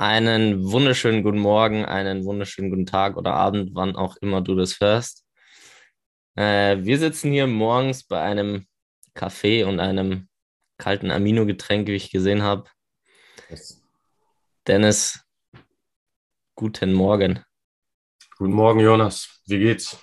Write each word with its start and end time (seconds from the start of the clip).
Einen 0.00 0.64
wunderschönen 0.64 1.22
guten 1.22 1.40
Morgen, 1.40 1.84
einen 1.84 2.24
wunderschönen 2.24 2.70
guten 2.70 2.86
Tag 2.86 3.18
oder 3.18 3.34
Abend, 3.34 3.74
wann 3.74 3.96
auch 3.96 4.16
immer 4.22 4.40
du 4.40 4.54
das 4.54 4.80
hörst. 4.80 5.26
Äh, 6.36 6.78
wir 6.80 6.98
sitzen 6.98 7.30
hier 7.30 7.46
morgens 7.46 8.04
bei 8.04 8.18
einem 8.18 8.66
Kaffee 9.12 9.62
und 9.64 9.78
einem 9.78 10.30
kalten 10.78 11.10
Amino-Getränk, 11.10 11.86
wie 11.86 11.96
ich 11.96 12.10
gesehen 12.10 12.42
habe. 12.42 12.64
Yes. 13.50 13.84
Dennis, 14.66 15.22
guten 16.54 16.94
Morgen. 16.94 17.44
Guten 18.38 18.54
Morgen, 18.54 18.80
Jonas. 18.80 19.42
Wie 19.44 19.58
geht's? 19.58 20.02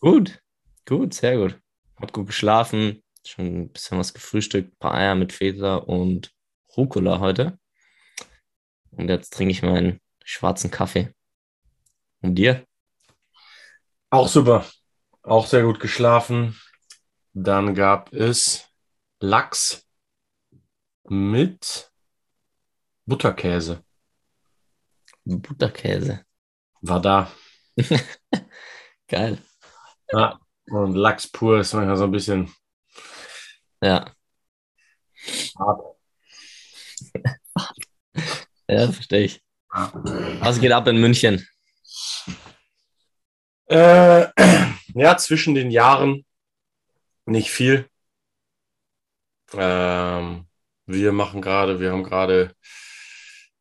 Gut, 0.00 0.42
gut, 0.86 1.12
sehr 1.12 1.36
gut. 1.36 1.60
Hab 2.00 2.14
gut 2.14 2.28
geschlafen, 2.28 3.04
schon 3.26 3.44
ein 3.44 3.72
bisschen 3.72 3.98
was 3.98 4.14
gefrühstückt, 4.14 4.72
ein 4.72 4.78
paar 4.78 4.94
Eier 4.94 5.14
mit 5.16 5.34
Feta 5.34 5.76
und 5.76 6.32
Rucola 6.74 7.20
heute. 7.20 7.58
Und 8.98 9.08
jetzt 9.08 9.32
trinke 9.32 9.52
ich 9.52 9.62
meinen 9.62 10.00
schwarzen 10.24 10.72
Kaffee. 10.72 11.14
Und 12.20 12.34
dir? 12.34 12.66
Auch 14.10 14.26
super. 14.26 14.66
Auch 15.22 15.46
sehr 15.46 15.62
gut 15.62 15.78
geschlafen. 15.78 16.60
Dann 17.32 17.74
gab 17.76 18.12
es 18.12 18.68
Lachs 19.20 19.86
mit 21.04 21.92
Butterkäse. 23.06 23.84
Butterkäse. 25.24 26.24
War 26.80 27.00
da. 27.00 27.30
Geil. 29.06 29.38
Ja, 30.10 30.40
und 30.66 30.94
Lachs 30.94 31.28
pur 31.30 31.60
ist 31.60 31.72
manchmal 31.72 31.96
so 31.96 32.04
ein 32.04 32.10
bisschen. 32.10 32.52
Ja. 33.80 34.12
Hart. 35.58 35.98
Ja, 38.68 38.92
verstehe 38.92 39.24
ich. 39.24 39.42
Was 39.70 40.60
geht 40.60 40.72
ab 40.72 40.86
in 40.88 41.00
München? 41.00 41.46
Äh, 43.66 44.26
ja, 44.94 45.16
zwischen 45.16 45.54
den 45.54 45.70
Jahren 45.70 46.24
nicht 47.24 47.50
viel. 47.50 47.88
Ähm, 49.54 50.46
wir 50.86 51.12
machen 51.12 51.40
gerade, 51.40 51.80
wir 51.80 51.92
haben 51.92 52.02
gerade, 52.02 52.54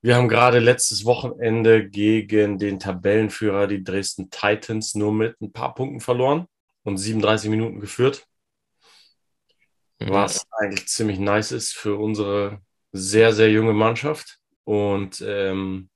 wir 0.01 0.15
haben 0.15 0.27
gerade 0.27 0.59
letztes 0.59 1.05
Wochenende 1.05 1.89
gegen 1.89 2.57
den 2.57 2.79
Tabellenführer, 2.79 3.67
die 3.67 3.83
Dresden 3.83 4.29
Titans, 4.29 4.95
nur 4.95 5.13
mit 5.13 5.39
ein 5.41 5.53
paar 5.53 5.73
Punkten 5.73 6.01
verloren 6.01 6.47
und 6.83 6.97
37 6.97 7.49
Minuten 7.49 7.79
geführt. 7.79 8.27
Was 9.99 10.45
eigentlich 10.51 10.87
ziemlich 10.87 11.17
nice 11.17 11.51
ist 11.51 11.73
für 11.73 11.95
unsere 11.95 12.61
sehr, 12.91 13.33
sehr 13.33 13.49
junge 13.49 13.73
Mannschaft 13.73 14.39
und 14.67 15.21
ähm, 15.21 15.89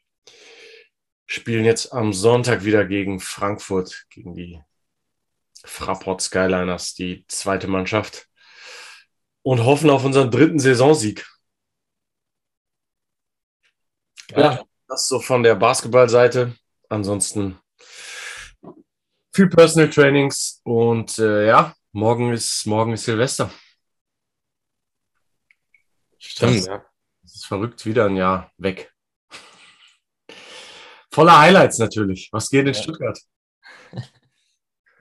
spielen 1.26 1.66
jetzt 1.66 1.92
am 1.92 2.14
Sonntag 2.14 2.64
wieder 2.64 2.86
gegen 2.86 3.20
Frankfurt, 3.20 4.06
gegen 4.10 4.34
die 4.34 4.62
Fraport 5.66 6.22
Skyliners, 6.22 6.94
die 6.94 7.26
zweite 7.28 7.68
Mannschaft 7.68 8.30
und 9.42 9.66
hoffen 9.66 9.90
auf 9.90 10.06
unseren 10.06 10.32
dritten 10.32 10.58
Saisonsieg. 10.58 11.28
Ja, 14.30 14.40
ja 14.40 14.66
das 14.88 15.10
so 15.10 15.20
von 15.20 15.44
der 15.44 15.56
Basketballseite. 15.56 16.56
Ansonsten 16.88 17.60
viel 19.34 19.50
Personal 19.50 19.90
Trainings 19.90 20.62
und 20.64 21.20
äh, 21.20 21.48
ja, 21.48 21.76
morgen 21.92 22.32
ist 22.32 22.66
morgen 22.66 22.94
ist 22.94 23.04
Silvester. 23.04 23.52
Stimmt, 26.18 26.66
ja. 26.68 26.78
Das 26.78 26.86
ist 26.86 26.91
verrückt, 27.52 27.86
wieder 27.86 28.06
ein 28.06 28.16
Jahr 28.16 28.50
weg. 28.58 28.94
Voller 31.12 31.38
Highlights 31.38 31.80
natürlich. 31.80 32.30
Was 32.32 32.50
geht 32.50 32.62
in 32.62 32.74
ja. 32.74 32.82
Stuttgart? 32.82 33.20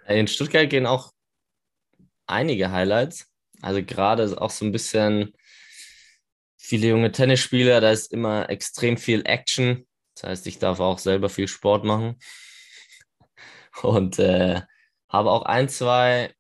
In 0.09 0.27
Stuttgart 0.27 0.69
gehen 0.69 0.87
auch 0.87 1.13
einige 2.27 2.73
Highlights. 2.73 3.31
Also 3.63 3.85
gerade 3.85 4.25
ist 4.25 4.37
auch 4.37 4.51
so 4.51 4.65
ein 4.65 4.73
bisschen 4.73 5.33
viele 6.57 6.89
junge 6.89 7.13
Tennisspieler, 7.13 7.81
da 7.81 7.93
ist 7.93 8.13
immer 8.13 8.51
extrem 8.51 8.97
viel 8.97 9.23
Action. 9.25 9.87
Das 10.15 10.25
heißt, 10.25 10.47
ich 10.49 10.59
darf 10.59 10.81
auch 10.81 10.99
selber 10.99 11.29
viel 11.29 11.47
Sport 11.47 11.85
machen. 11.85 12.19
Und 13.83 14.19
äh, 14.19 14.63
habe 15.09 15.31
auch 15.31 15.43
ein, 15.43 15.69
zwei 15.69 16.35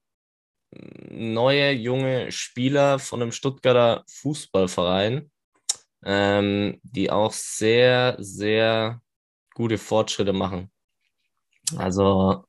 neue 0.72 1.70
junge 1.70 2.32
Spieler 2.32 2.98
von 2.98 3.22
einem 3.22 3.30
Stuttgarter 3.30 4.02
Fußballverein, 4.08 5.30
ähm, 6.04 6.80
die 6.82 7.10
auch 7.10 7.32
sehr, 7.32 8.16
sehr 8.18 9.00
gute 9.54 9.78
Fortschritte 9.78 10.32
machen. 10.32 10.70
Also 11.76 12.44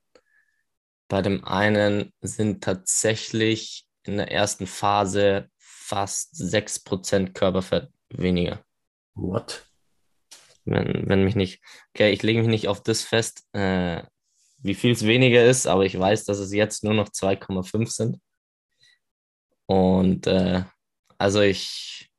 bei 1.07 1.21
dem 1.21 1.43
einen 1.43 2.13
sind 2.21 2.63
tatsächlich 2.63 3.85
in 4.03 4.17
der 4.17 4.31
ersten 4.31 4.65
Phase 4.65 5.49
fast 5.57 6.35
6% 6.35 7.33
Körperfett 7.33 7.91
weniger. 8.09 8.63
What? 9.13 9.67
Wenn, 10.63 11.09
wenn 11.09 11.23
mich 11.23 11.35
nicht, 11.35 11.61
okay, 11.93 12.11
ich 12.11 12.23
lege 12.23 12.39
mich 12.39 12.47
nicht 12.47 12.67
auf 12.67 12.81
das 12.81 13.01
fest, 13.01 13.45
äh, 13.53 14.03
wie 14.59 14.75
viel 14.75 14.91
es 14.91 15.05
weniger 15.05 15.43
ist, 15.43 15.67
aber 15.67 15.85
ich 15.85 15.97
weiß, 15.97 16.25
dass 16.25 16.37
es 16.37 16.53
jetzt 16.53 16.83
nur 16.83 16.93
noch 16.93 17.09
2,5 17.09 17.89
sind. 17.89 18.21
Und 19.65 20.27
äh, 20.27 20.63
also 21.17 21.41
ich 21.41 22.10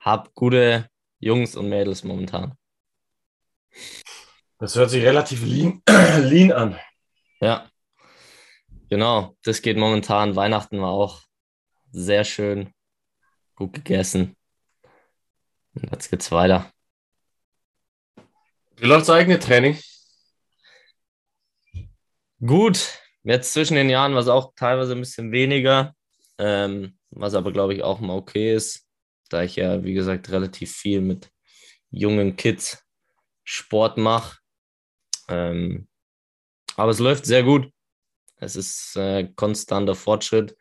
habe 0.00 0.30
gute 0.34 0.88
Jungs 1.18 1.56
und 1.56 1.68
Mädels 1.68 2.02
momentan. 2.04 2.56
Das 4.58 4.74
hört 4.74 4.90
sich 4.90 5.04
relativ 5.04 5.42
lean, 5.44 5.82
lean 5.88 6.52
an. 6.52 6.78
Ja, 7.40 7.70
genau. 8.88 9.36
Das 9.44 9.62
geht 9.62 9.76
momentan. 9.76 10.36
Weihnachten 10.36 10.80
war 10.80 10.90
auch 10.90 11.22
sehr 11.92 12.24
schön. 12.24 12.72
Gut 13.54 13.72
gegessen. 13.72 14.36
Und 15.74 15.90
jetzt 15.92 16.10
geht's 16.10 16.32
weiter. 16.32 16.70
Wie 18.76 18.86
läuft 18.86 19.02
das 19.02 19.10
eigene 19.10 19.38
Training? 19.38 19.78
Gut. 22.40 22.98
Jetzt 23.22 23.52
zwischen 23.52 23.74
den 23.74 23.90
Jahren 23.90 24.14
war 24.14 24.20
es 24.20 24.28
auch 24.28 24.54
teilweise 24.56 24.92
ein 24.92 25.00
bisschen 25.00 25.30
weniger. 25.30 25.94
Ähm, 26.38 26.98
was 27.10 27.34
aber, 27.34 27.52
glaube 27.52 27.74
ich, 27.74 27.82
auch 27.82 28.00
mal 28.00 28.16
okay 28.16 28.54
ist, 28.54 28.89
da 29.32 29.42
ich 29.42 29.56
ja, 29.56 29.82
wie 29.84 29.94
gesagt, 29.94 30.30
relativ 30.30 30.72
viel 30.72 31.00
mit 31.00 31.30
jungen 31.90 32.36
Kids 32.36 32.84
Sport 33.44 33.96
mache. 33.98 34.38
Ähm, 35.28 35.88
aber 36.76 36.90
es 36.90 36.98
läuft 36.98 37.26
sehr 37.26 37.42
gut. 37.42 37.70
Es 38.36 38.56
ist 38.56 38.96
äh, 38.96 39.28
konstanter 39.34 39.94
Fortschritt. 39.94 40.56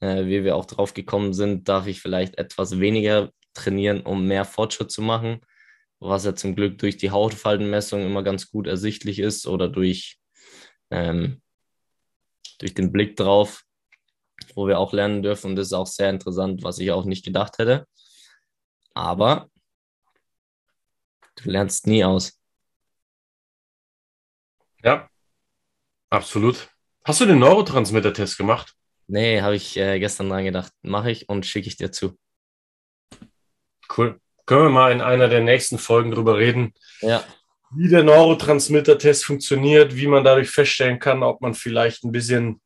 Äh, 0.00 0.26
wie 0.26 0.44
wir 0.44 0.56
auch 0.56 0.66
drauf 0.66 0.94
gekommen 0.94 1.32
sind, 1.32 1.68
darf 1.68 1.86
ich 1.86 2.00
vielleicht 2.00 2.38
etwas 2.38 2.78
weniger 2.78 3.32
trainieren, 3.54 4.02
um 4.02 4.26
mehr 4.26 4.44
Fortschritt 4.44 4.92
zu 4.92 5.02
machen, 5.02 5.40
was 5.98 6.24
ja 6.24 6.34
zum 6.34 6.54
Glück 6.54 6.78
durch 6.78 6.96
die 6.96 7.10
Hautfaltenmessung 7.10 8.02
immer 8.04 8.22
ganz 8.22 8.50
gut 8.50 8.66
ersichtlich 8.68 9.18
ist 9.18 9.46
oder 9.46 9.68
durch, 9.68 10.18
ähm, 10.90 11.42
durch 12.60 12.74
den 12.74 12.92
Blick 12.92 13.16
drauf, 13.16 13.64
wo 14.54 14.68
wir 14.68 14.78
auch 14.78 14.92
lernen 14.92 15.22
dürfen. 15.22 15.50
Und 15.50 15.56
das 15.56 15.68
ist 15.68 15.72
auch 15.72 15.86
sehr 15.86 16.10
interessant, 16.10 16.62
was 16.62 16.78
ich 16.78 16.92
auch 16.92 17.04
nicht 17.04 17.24
gedacht 17.24 17.58
hätte. 17.58 17.86
Aber 18.98 19.48
du 21.36 21.50
lernst 21.50 21.86
nie 21.86 22.04
aus. 22.04 22.36
Ja, 24.82 25.08
absolut. 26.10 26.68
Hast 27.04 27.20
du 27.20 27.26
den 27.26 27.38
Neurotransmitter-Test 27.38 28.36
gemacht? 28.36 28.74
Nee, 29.06 29.40
habe 29.40 29.54
ich 29.54 29.76
äh, 29.76 30.00
gestern 30.00 30.28
dran 30.28 30.42
gedacht. 30.42 30.72
Mache 30.82 31.12
ich 31.12 31.28
und 31.28 31.46
schicke 31.46 31.68
ich 31.68 31.76
dir 31.76 31.92
zu. 31.92 32.18
Cool. 33.96 34.20
Können 34.46 34.64
wir 34.64 34.70
mal 34.70 34.90
in 34.90 35.00
einer 35.00 35.28
der 35.28 35.42
nächsten 35.42 35.78
Folgen 35.78 36.10
drüber 36.10 36.36
reden, 36.36 36.74
ja. 37.00 37.22
wie 37.70 37.88
der 37.88 38.02
Neurotransmitter-Test 38.02 39.24
funktioniert, 39.24 39.94
wie 39.94 40.08
man 40.08 40.24
dadurch 40.24 40.50
feststellen 40.50 40.98
kann, 40.98 41.22
ob 41.22 41.40
man 41.40 41.54
vielleicht 41.54 42.02
ein 42.02 42.10
bisschen 42.10 42.60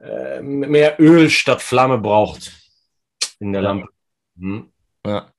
äh, 0.00 0.40
mehr 0.40 1.00
Öl 1.00 1.28
statt 1.28 1.60
Flamme 1.60 1.98
braucht 1.98 2.52
in 3.40 3.52
der. 3.52 3.62
Lampe. 3.62 3.88
Hm. 4.40 4.72
Ja. 5.06 5.32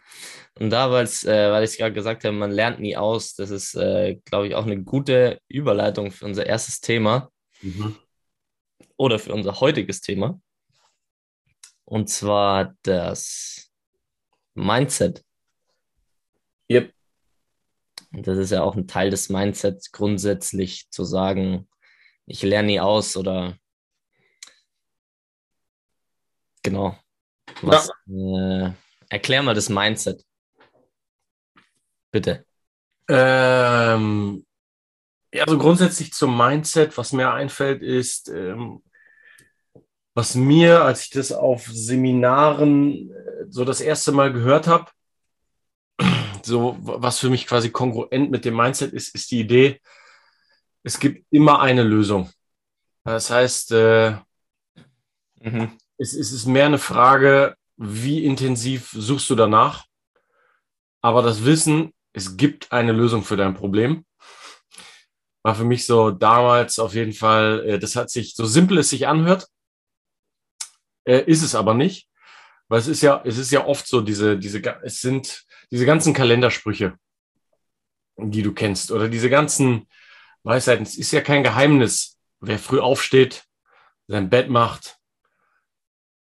Und 0.59 0.69
da, 0.69 0.87
äh, 0.87 1.51
weil 1.51 1.63
ich 1.63 1.71
es 1.71 1.77
gerade 1.77 1.93
gesagt 1.93 2.23
habe, 2.23 2.35
man 2.35 2.51
lernt 2.51 2.79
nie 2.79 2.97
aus, 2.97 3.35
das 3.35 3.49
ist, 3.49 3.75
äh, 3.75 4.15
glaube 4.25 4.47
ich, 4.47 4.55
auch 4.55 4.65
eine 4.65 4.83
gute 4.83 5.39
Überleitung 5.47 6.11
für 6.11 6.25
unser 6.25 6.45
erstes 6.45 6.81
Thema 6.81 7.31
mhm. 7.61 7.95
oder 8.97 9.19
für 9.19 9.33
unser 9.33 9.59
heutiges 9.59 10.01
Thema. 10.01 10.39
Und 11.85 12.09
zwar 12.09 12.75
das 12.83 13.71
Mindset. 14.53 15.23
Yep. 16.69 16.93
Und 18.13 18.27
das 18.27 18.37
ist 18.37 18.51
ja 18.51 18.63
auch 18.63 18.75
ein 18.75 18.87
Teil 18.87 19.09
des 19.09 19.29
Mindsets, 19.29 19.91
grundsätzlich 19.91 20.89
zu 20.89 21.03
sagen, 21.03 21.67
ich 22.25 22.43
lerne 22.43 22.67
nie 22.67 22.79
aus 22.79 23.17
oder 23.17 23.57
Genau. 26.63 26.95
Was, 27.61 27.89
ja. 28.05 28.67
äh, 28.67 28.71
erklär 29.11 29.43
mal 29.43 29.53
das 29.53 29.69
Mindset. 29.69 30.25
Bitte. 32.11 32.45
Ähm, 33.09 34.45
ja, 35.33 35.43
also 35.43 35.57
grundsätzlich 35.57 36.13
zum 36.13 36.37
Mindset, 36.37 36.97
was 36.97 37.11
mir 37.11 37.31
einfällt, 37.31 37.81
ist, 37.83 38.29
ähm, 38.29 38.81
was 40.13 40.35
mir, 40.35 40.83
als 40.83 41.03
ich 41.03 41.09
das 41.09 41.31
auf 41.31 41.67
Seminaren 41.67 43.11
äh, 43.11 43.45
so 43.49 43.65
das 43.65 43.81
erste 43.81 44.13
Mal 44.13 44.31
gehört 44.31 44.67
habe, 44.67 44.89
so 46.43 46.77
was 46.81 47.19
für 47.19 47.29
mich 47.29 47.47
quasi 47.47 47.69
kongruent 47.69 48.31
mit 48.31 48.45
dem 48.45 48.55
Mindset 48.55 48.93
ist, 48.93 49.13
ist 49.13 49.31
die 49.31 49.41
Idee, 49.41 49.81
es 50.83 50.99
gibt 50.99 51.25
immer 51.31 51.59
eine 51.59 51.83
Lösung. 51.83 52.29
Das 53.03 53.29
heißt, 53.29 53.71
äh, 53.73 54.11
mhm. 55.41 55.77
es, 55.97 56.13
es 56.13 56.31
ist 56.31 56.45
mehr 56.45 56.65
eine 56.65 56.79
Frage, 56.79 57.55
wie 57.81 58.23
intensiv 58.23 58.91
suchst 58.91 59.27
du 59.31 59.35
danach? 59.35 59.85
Aber 61.01 61.23
das 61.23 61.45
Wissen, 61.45 61.93
es 62.13 62.37
gibt 62.37 62.71
eine 62.71 62.91
Lösung 62.91 63.23
für 63.23 63.37
dein 63.37 63.55
Problem, 63.55 64.05
war 65.41 65.55
für 65.55 65.63
mich 65.63 65.87
so 65.87 66.11
damals 66.11 66.77
auf 66.77 66.93
jeden 66.93 67.13
Fall, 67.13 67.65
äh, 67.67 67.79
das 67.79 67.95
hat 67.95 68.11
sich, 68.11 68.35
so 68.35 68.45
simpel 68.45 68.77
es 68.77 68.91
sich 68.91 69.07
anhört, 69.07 69.47
äh, 71.05 71.23
ist 71.25 71.41
es 71.41 71.55
aber 71.55 71.73
nicht. 71.73 72.07
Weil 72.67 72.79
es 72.79 72.87
ist 72.87 73.01
ja, 73.01 73.21
es 73.25 73.39
ist 73.39 73.51
ja 73.51 73.65
oft 73.65 73.87
so, 73.87 74.01
diese, 74.01 74.37
diese, 74.37 74.61
es 74.83 75.01
sind 75.01 75.43
diese 75.71 75.87
ganzen 75.87 76.13
Kalendersprüche, 76.13 76.95
die 78.17 78.43
du 78.43 78.53
kennst, 78.53 78.91
oder 78.91 79.09
diese 79.09 79.31
ganzen 79.31 79.87
Weisheiten. 80.43 80.83
Es 80.83 80.97
ist 80.97 81.11
ja 81.11 81.21
kein 81.21 81.43
Geheimnis, 81.43 82.19
wer 82.39 82.59
früh 82.59 82.79
aufsteht, 82.79 83.43
sein 84.07 84.29
Bett 84.29 84.49
macht, 84.49 85.00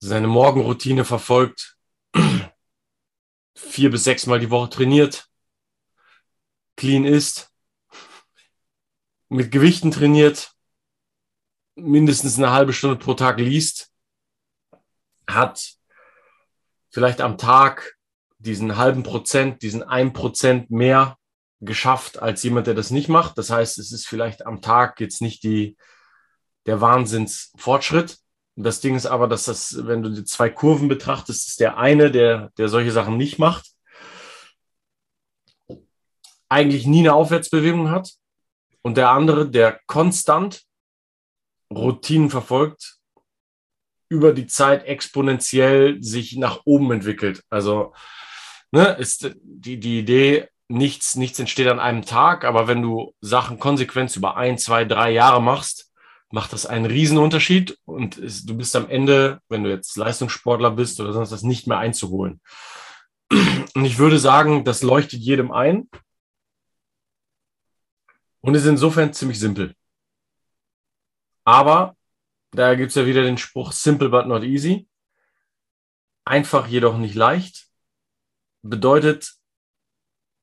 seine 0.00 0.28
Morgenroutine 0.28 1.04
verfolgt, 1.04 1.76
vier 3.54 3.90
bis 3.90 4.04
sechs 4.04 4.26
Mal 4.26 4.40
die 4.40 4.50
Woche 4.50 4.70
trainiert, 4.70 5.28
clean 6.76 7.04
ist, 7.04 7.52
mit 9.28 9.50
Gewichten 9.50 9.90
trainiert, 9.90 10.52
mindestens 11.74 12.38
eine 12.38 12.50
halbe 12.50 12.72
Stunde 12.72 12.96
pro 12.96 13.14
Tag 13.14 13.38
liest, 13.38 13.92
hat 15.26 15.74
vielleicht 16.90 17.20
am 17.20 17.36
Tag 17.36 17.96
diesen 18.38 18.76
halben 18.76 19.02
Prozent, 19.02 19.62
diesen 19.62 19.82
ein 19.82 20.12
Prozent 20.12 20.70
mehr 20.70 21.18
geschafft 21.60 22.20
als 22.20 22.42
jemand, 22.42 22.66
der 22.66 22.74
das 22.74 22.90
nicht 22.90 23.08
macht. 23.08 23.36
Das 23.36 23.50
heißt, 23.50 23.78
es 23.78 23.92
ist 23.92 24.06
vielleicht 24.06 24.46
am 24.46 24.62
Tag 24.62 25.00
jetzt 25.00 25.20
nicht 25.20 25.42
die, 25.42 25.76
der 26.66 26.80
Wahnsinnsfortschritt. 26.80 28.18
Das 28.60 28.80
Ding 28.80 28.96
ist 28.96 29.06
aber, 29.06 29.28
dass 29.28 29.44
das, 29.44 29.86
wenn 29.86 30.02
du 30.02 30.10
die 30.10 30.24
zwei 30.24 30.50
Kurven 30.50 30.88
betrachtest, 30.88 31.46
ist 31.46 31.60
der 31.60 31.78
eine, 31.78 32.10
der, 32.10 32.50
der 32.58 32.68
solche 32.68 32.90
Sachen 32.90 33.16
nicht 33.16 33.38
macht, 33.38 33.70
eigentlich 36.48 36.84
nie 36.84 37.00
eine 37.00 37.14
Aufwärtsbewegung 37.14 37.90
hat. 37.90 38.14
Und 38.82 38.96
der 38.96 39.10
andere, 39.10 39.48
der 39.48 39.80
konstant 39.86 40.62
Routinen 41.72 42.30
verfolgt, 42.30 42.96
über 44.08 44.32
die 44.32 44.46
Zeit 44.48 44.86
exponentiell 44.86 46.02
sich 46.02 46.36
nach 46.36 46.62
oben 46.64 46.90
entwickelt. 46.90 47.44
Also 47.50 47.94
ne, 48.72 48.96
ist 48.98 49.36
die, 49.42 49.78
die 49.78 50.00
Idee, 50.00 50.48
nichts, 50.66 51.14
nichts 51.14 51.38
entsteht 51.38 51.68
an 51.68 51.78
einem 51.78 52.04
Tag, 52.04 52.44
aber 52.44 52.66
wenn 52.66 52.82
du 52.82 53.14
Sachen 53.20 53.60
konsequent 53.60 54.16
über 54.16 54.36
ein, 54.36 54.58
zwei, 54.58 54.84
drei 54.84 55.10
Jahre 55.12 55.40
machst, 55.40 55.87
macht 56.30 56.52
das 56.52 56.66
einen 56.66 56.86
Riesenunterschied 56.86 57.78
und 57.84 58.18
ist, 58.18 58.48
du 58.48 58.56
bist 58.56 58.76
am 58.76 58.88
Ende, 58.88 59.40
wenn 59.48 59.64
du 59.64 59.70
jetzt 59.70 59.96
Leistungssportler 59.96 60.72
bist 60.72 61.00
oder 61.00 61.12
sonst 61.12 61.32
was, 61.32 61.42
nicht 61.42 61.66
mehr 61.66 61.78
einzuholen. 61.78 62.40
Und 63.30 63.84
ich 63.84 63.98
würde 63.98 64.18
sagen, 64.18 64.64
das 64.64 64.82
leuchtet 64.82 65.20
jedem 65.20 65.52
ein 65.52 65.88
und 68.40 68.54
ist 68.54 68.64
insofern 68.64 69.12
ziemlich 69.12 69.38
simpel. 69.38 69.74
Aber 71.44 71.96
da 72.52 72.74
gibt 72.74 72.90
es 72.90 72.94
ja 72.94 73.06
wieder 73.06 73.22
den 73.22 73.38
Spruch 73.38 73.72
simple 73.72 74.08
but 74.08 74.26
not 74.26 74.42
easy. 74.42 74.88
Einfach 76.24 76.66
jedoch 76.66 76.96
nicht 76.96 77.14
leicht. 77.14 77.68
Bedeutet, 78.62 79.34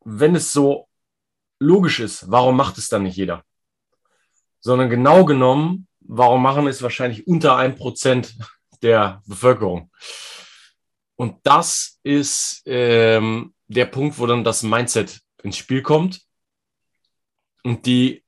wenn 0.03 0.35
es 0.35 0.53
so 0.53 0.87
logisch 1.59 1.99
ist, 1.99 2.29
warum 2.29 2.55
macht 2.55 2.77
es 2.77 2.89
dann 2.89 3.03
nicht 3.03 3.17
jeder? 3.17 3.43
Sondern 4.65 4.89
genau 4.89 5.25
genommen, 5.25 5.87
warum 5.99 6.41
machen 6.41 6.65
es 6.65 6.81
wahrscheinlich 6.81 7.27
unter 7.27 7.55
ein 7.55 7.75
Prozent 7.75 8.35
der 8.81 9.21
Bevölkerung? 9.27 9.91
Und 11.15 11.37
das 11.43 11.99
ist 12.01 12.63
ähm, 12.65 13.53
der 13.67 13.85
Punkt, 13.85 14.17
wo 14.17 14.25
dann 14.25 14.43
das 14.43 14.63
Mindset 14.63 15.21
ins 15.43 15.57
Spiel 15.57 15.83
kommt. 15.83 16.23
Und 17.63 17.85
die, 17.85 18.23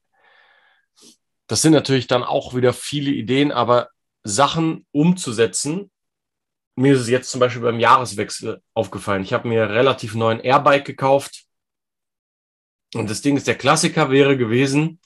das 1.48 1.64
sind 1.64 1.74
natürlich 1.74 2.06
dann 2.06 2.24
auch 2.24 2.54
wieder 2.54 2.72
viele 2.72 3.10
Ideen, 3.10 3.52
aber 3.52 3.90
Sachen 4.22 4.86
umzusetzen. 4.92 5.90
Mir 6.76 6.94
ist 6.94 7.02
es 7.02 7.10
jetzt 7.10 7.32
zum 7.32 7.40
Beispiel 7.40 7.64
beim 7.64 7.80
Jahreswechsel 7.80 8.62
aufgefallen. 8.76 9.24
Ich 9.24 9.34
habe 9.34 9.48
mir 9.48 9.72
relativ 9.72 10.14
neuen 10.14 10.40
Airbike 10.40 10.86
gekauft 10.86 11.46
und 12.94 13.10
das 13.10 13.22
Ding 13.22 13.38
ist, 13.38 13.48
der 13.48 13.58
Klassiker 13.58 14.12
wäre 14.12 14.38
gewesen, 14.38 15.00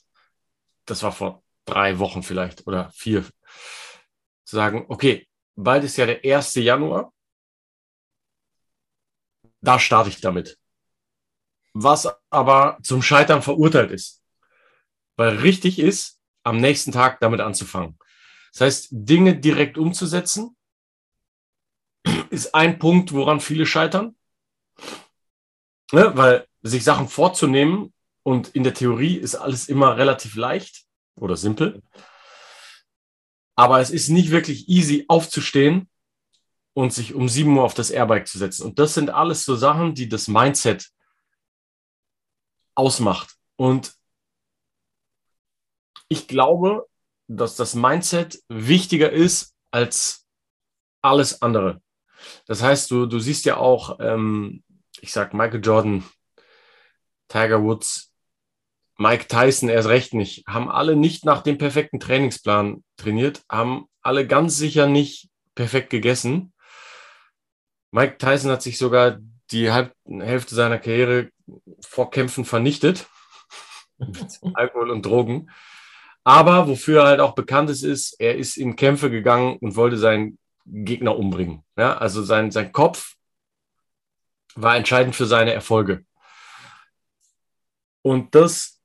das 0.86 1.04
war 1.04 1.12
vor 1.12 1.44
drei 1.66 2.00
Wochen 2.00 2.24
vielleicht 2.24 2.68
oder 2.68 2.90
vier, 2.92 3.24
zu 3.24 4.56
sagen, 4.56 4.86
okay, 4.90 5.28
bald 5.56 5.84
ist 5.84 5.98
ja 5.98 6.06
der 6.06 6.24
1. 6.24 6.56
Januar, 6.56 7.14
da 9.62 9.80
starte 9.80 10.10
ich 10.10 10.22
damit. 10.22 10.58
Was 11.74 12.08
aber 12.30 12.78
zum 12.84 13.02
Scheitern 13.02 13.42
verurteilt 13.42 13.92
ist. 13.92 14.22
Weil 15.16 15.38
richtig 15.38 15.80
ist, 15.80 16.20
am 16.44 16.58
nächsten 16.58 16.92
Tag 16.92 17.20
damit 17.20 17.40
anzufangen. 17.40 17.98
Das 18.52 18.62
heißt, 18.62 18.88
Dinge 18.92 19.38
direkt 19.38 19.78
umzusetzen, 19.78 20.58
ist 22.30 22.54
ein 22.56 22.80
Punkt, 22.80 23.14
woran 23.14 23.40
viele 23.40 23.66
scheitern. 23.66 24.16
Ne? 25.92 26.12
Weil 26.16 26.48
sich 26.62 26.84
Sachen 26.84 27.08
vorzunehmen 27.08 27.94
und 28.24 28.50
in 28.50 28.64
der 28.64 28.74
Theorie 28.74 29.16
ist 29.16 29.36
alles 29.36 29.68
immer 29.68 29.98
relativ 29.98 30.36
leicht 30.36 30.86
oder 31.16 31.36
simpel. 31.36 31.82
Aber 33.56 33.80
es 33.80 33.90
ist 33.90 34.10
nicht 34.10 34.32
wirklich 34.32 34.70
easy 34.70 35.06
aufzustehen 35.08 35.90
und 36.74 36.94
sich 36.94 37.14
um 37.14 37.28
7 37.28 37.56
Uhr 37.56 37.64
auf 37.64 37.74
das 37.74 37.92
Airbike 37.92 38.28
zu 38.28 38.38
setzen. 38.38 38.66
Und 38.66 38.80
das 38.80 38.94
sind 38.94 39.10
alles 39.10 39.44
so 39.44 39.56
Sachen, 39.56 39.94
die 39.94 40.08
das 40.08 40.28
Mindset 40.28 40.90
ausmacht. 42.76 43.36
Und 43.58 43.94
ich 46.08 46.28
glaube, 46.28 46.88
dass 47.28 47.56
das 47.56 47.76
Mindset 47.76 48.42
wichtiger 48.50 49.12
ist 49.12 49.56
als 49.72 50.26
alles 51.02 51.42
andere. 51.42 51.82
Das 52.46 52.62
heißt, 52.62 52.92
du, 52.92 53.06
du 53.06 53.20
siehst 53.20 53.46
ja 53.46 53.58
auch, 53.58 54.00
ähm, 54.00 54.64
ich 55.00 55.12
sag 55.12 55.34
Michael 55.34 55.62
Jordan, 55.64 56.04
Tiger 57.28 57.64
Woods, 57.64 58.11
Mike 59.02 59.28
Tyson 59.28 59.68
erst 59.68 59.90
recht 59.90 60.14
nicht, 60.14 60.46
haben 60.46 60.70
alle 60.70 60.96
nicht 60.96 61.26
nach 61.26 61.42
dem 61.42 61.58
perfekten 61.58 62.00
Trainingsplan 62.00 62.84
trainiert, 62.98 63.42
haben 63.50 63.88
alle 64.04 64.28
ganz 64.28 64.58
sicher 64.58 64.86
nicht 64.86 65.28
perfekt 65.56 65.90
gegessen. 65.90 66.54
Mike 67.90 68.20
Tyson 68.20 68.52
hat 68.52 68.62
sich 68.62 68.78
sogar 68.78 69.18
die 69.50 69.72
Halb 69.72 69.96
Hälfte 70.08 70.54
seiner 70.54 70.78
Karriere 70.78 71.32
vor 71.84 72.12
Kämpfen 72.12 72.46
vernichtet. 72.46 73.08
mit 73.98 74.40
Alkohol 74.54 74.92
und 74.92 75.04
Drogen. 75.04 75.50
Aber 76.24 76.68
wofür 76.68 77.02
er 77.02 77.08
halt 77.08 77.22
auch 77.22 77.34
bekannt 77.34 77.72
ist, 77.72 77.82
ist, 77.82 78.16
er 78.20 78.36
ist 78.36 78.56
in 78.56 78.76
Kämpfe 78.76 79.10
gegangen 79.10 79.58
und 79.62 79.76
wollte 79.76 79.98
seinen 79.98 80.38
Gegner 80.68 81.18
umbringen. 81.18 81.64
Ja, 81.76 81.98
also 81.98 82.22
sein, 82.22 82.52
sein 82.52 82.72
Kopf 82.72 83.16
war 84.54 84.76
entscheidend 84.76 85.16
für 85.16 85.26
seine 85.26 85.54
Erfolge. 85.54 86.06
Und 88.04 88.36
das, 88.36 88.81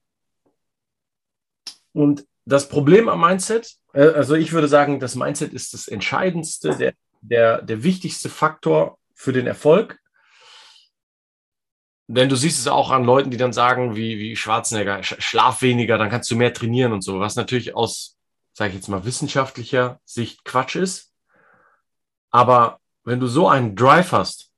und 1.97 2.27
das 2.45 2.69
Problem 2.69 3.09
am 3.09 3.23
Mindset, 3.23 3.77
äh, 3.95 4.09
also 4.09 4.35
ich 4.35 4.53
würde 4.53 4.69
sagen, 4.69 5.01
das 5.01 5.15
Mindset 5.15 5.55
ist 5.55 5.73
das 5.73 5.89
entscheidendste, 5.89 6.77
der, 6.77 6.93
der, 7.23 7.63
der 7.63 7.83
wichtigste 7.83 8.29
Faktor 8.29 8.99
für 9.15 9.33
den 9.33 9.47
Erfolg. 9.47 9.99
Denn 12.07 12.29
du 12.29 12.37
siehst 12.37 12.59
es 12.59 12.69
auch 12.69 12.91
an 12.91 13.05
Leuten, 13.05 13.31
die 13.31 13.39
dann 13.39 13.55
sagen, 13.55 13.97
wie, 13.97 14.19
wie 14.19 14.37
Schwarzenegger, 14.37 15.03
schlaf 15.03 15.63
weniger, 15.63 15.97
dann 15.97 16.11
kannst 16.11 16.31
du 16.31 16.37
mehr 16.37 16.53
trainieren 16.53 16.93
und 16.93 17.01
so, 17.01 17.19
was 17.19 17.35
natürlich 17.35 17.75
aus, 17.75 18.19
sage 18.53 18.71
ich 18.71 18.77
jetzt 18.77 18.89
mal, 18.89 19.07
wissenschaftlicher 19.07 19.99
Sicht 20.05 20.45
Quatsch 20.45 20.77
ist. 20.77 21.15
Aber 22.31 22.79
wenn 23.05 23.21
du 23.21 23.27
so 23.27 23.49
einen 23.49 23.75
Drive 23.75 24.13
hast, 24.13 24.51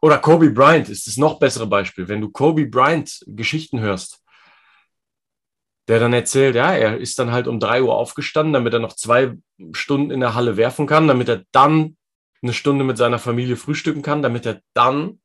oder 0.00 0.18
Kobe 0.18 0.50
Bryant 0.50 0.88
ist 0.88 1.08
das 1.08 1.16
noch 1.16 1.38
bessere 1.38 1.66
Beispiel. 1.66 2.06
Wenn 2.06 2.20
du 2.20 2.28
Kobe 2.28 2.66
Bryant 2.66 3.24
Geschichten 3.26 3.80
hörst, 3.80 4.23
der 5.88 6.00
dann 6.00 6.12
erzählt, 6.12 6.56
ja, 6.56 6.72
er 6.72 6.98
ist 6.98 7.18
dann 7.18 7.32
halt 7.32 7.46
um 7.46 7.60
drei 7.60 7.82
Uhr 7.82 7.94
aufgestanden, 7.94 8.52
damit 8.52 8.72
er 8.72 8.80
noch 8.80 8.94
zwei 8.94 9.34
Stunden 9.72 10.10
in 10.10 10.20
der 10.20 10.34
Halle 10.34 10.56
werfen 10.56 10.86
kann, 10.86 11.08
damit 11.08 11.28
er 11.28 11.42
dann 11.52 11.96
eine 12.42 12.52
Stunde 12.52 12.84
mit 12.84 12.96
seiner 12.96 13.18
Familie 13.18 13.56
frühstücken 13.56 14.02
kann, 14.02 14.22
damit 14.22 14.46
er 14.46 14.60
dann 14.72 15.20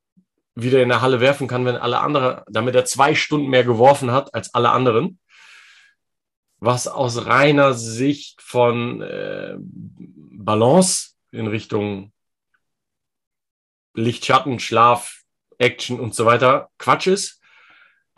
wieder 0.56 0.82
in 0.82 0.90
der 0.90 1.02
Halle 1.02 1.22
werfen 1.22 1.48
kann, 1.48 1.66
wenn 1.66 1.76
alle 1.76 2.00
anderen, 2.00 2.42
damit 2.48 2.76
er 2.76 2.86
zwei 2.86 3.16
Stunden 3.16 3.48
mehr 3.48 3.64
geworfen 3.64 4.12
hat 4.12 4.34
als 4.34 4.54
alle 4.54 4.72
anderen. 4.72 5.20
Was 6.60 6.88
aus 6.88 7.26
reiner 7.26 7.74
Sicht 7.74 8.42
von 8.42 9.02
äh, 9.02 9.56
Balance 9.58 11.12
in 11.32 11.48
Richtung 11.48 12.12
Licht, 13.94 14.26
Schatten, 14.26 14.60
Schlaf, 14.60 15.22
Action 15.58 16.00
und 16.00 16.16
so 16.16 16.26
weiter 16.26 16.70
Quatsch 16.78 17.08
ist. 17.08 17.39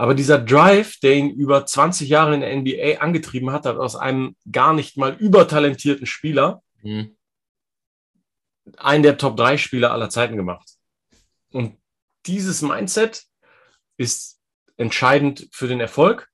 Aber 0.01 0.15
dieser 0.15 0.39
Drive, 0.39 0.99
der 1.01 1.13
ihn 1.13 1.29
über 1.29 1.63
20 1.63 2.09
Jahre 2.09 2.33
in 2.33 2.41
der 2.41 2.57
NBA 2.57 3.01
angetrieben 3.01 3.51
hat, 3.51 3.67
hat 3.67 3.77
aus 3.77 3.95
einem 3.95 4.35
gar 4.51 4.73
nicht 4.73 4.97
mal 4.97 5.13
übertalentierten 5.13 6.07
Spieler 6.07 6.63
mhm. 6.81 7.15
einen 8.77 9.03
der 9.03 9.19
Top 9.19 9.37
3 9.37 9.57
Spieler 9.57 9.91
aller 9.91 10.09
Zeiten 10.09 10.37
gemacht. 10.37 10.67
Und 11.51 11.79
dieses 12.25 12.63
Mindset 12.63 13.25
ist 13.97 14.39
entscheidend 14.75 15.47
für 15.51 15.67
den 15.67 15.79
Erfolg. 15.79 16.31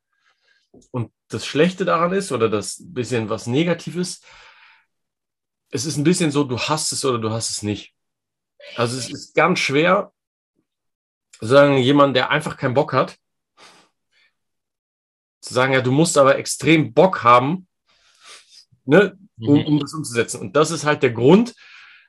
Und 0.92 1.12
das 1.28 1.46
Schlechte 1.46 1.84
daran 1.84 2.14
ist, 2.14 2.32
oder 2.32 2.48
das 2.48 2.78
bisschen 2.80 3.28
was 3.28 3.48
Negatives, 3.48 4.22
es 5.72 5.84
ist 5.84 5.98
ein 5.98 6.06
bisschen 6.06 6.32
so, 6.32 6.46
du 6.46 6.58
hast 6.58 6.94
es 6.94 7.04
oder 7.04 7.20
du 7.20 7.32
hast 7.32 7.50
es 7.50 7.64
nicht. 7.64 7.94
Also 8.78 8.98
es 8.98 9.10
ist 9.10 9.36
ganz 9.36 9.60
schwer, 9.60 10.14
sagen 11.42 11.76
jemand, 11.76 12.16
der 12.16 12.30
einfach 12.30 12.56
keinen 12.56 12.74
Bock 12.74 12.94
hat, 12.94 13.18
zu 15.40 15.54
sagen, 15.54 15.74
ja, 15.74 15.82
du 15.82 15.92
musst 15.92 16.18
aber 16.18 16.38
extrem 16.38 16.94
Bock 16.94 17.24
haben, 17.24 17.68
ne, 18.86 19.18
um, 19.40 19.60
mhm. 19.60 19.66
um 19.66 19.80
das 19.80 19.94
umzusetzen. 19.94 20.42
Und 20.42 20.56
das 20.56 20.72
ist 20.72 20.86
halt 20.86 21.04
der 21.04 21.12
Grund, 21.12 21.54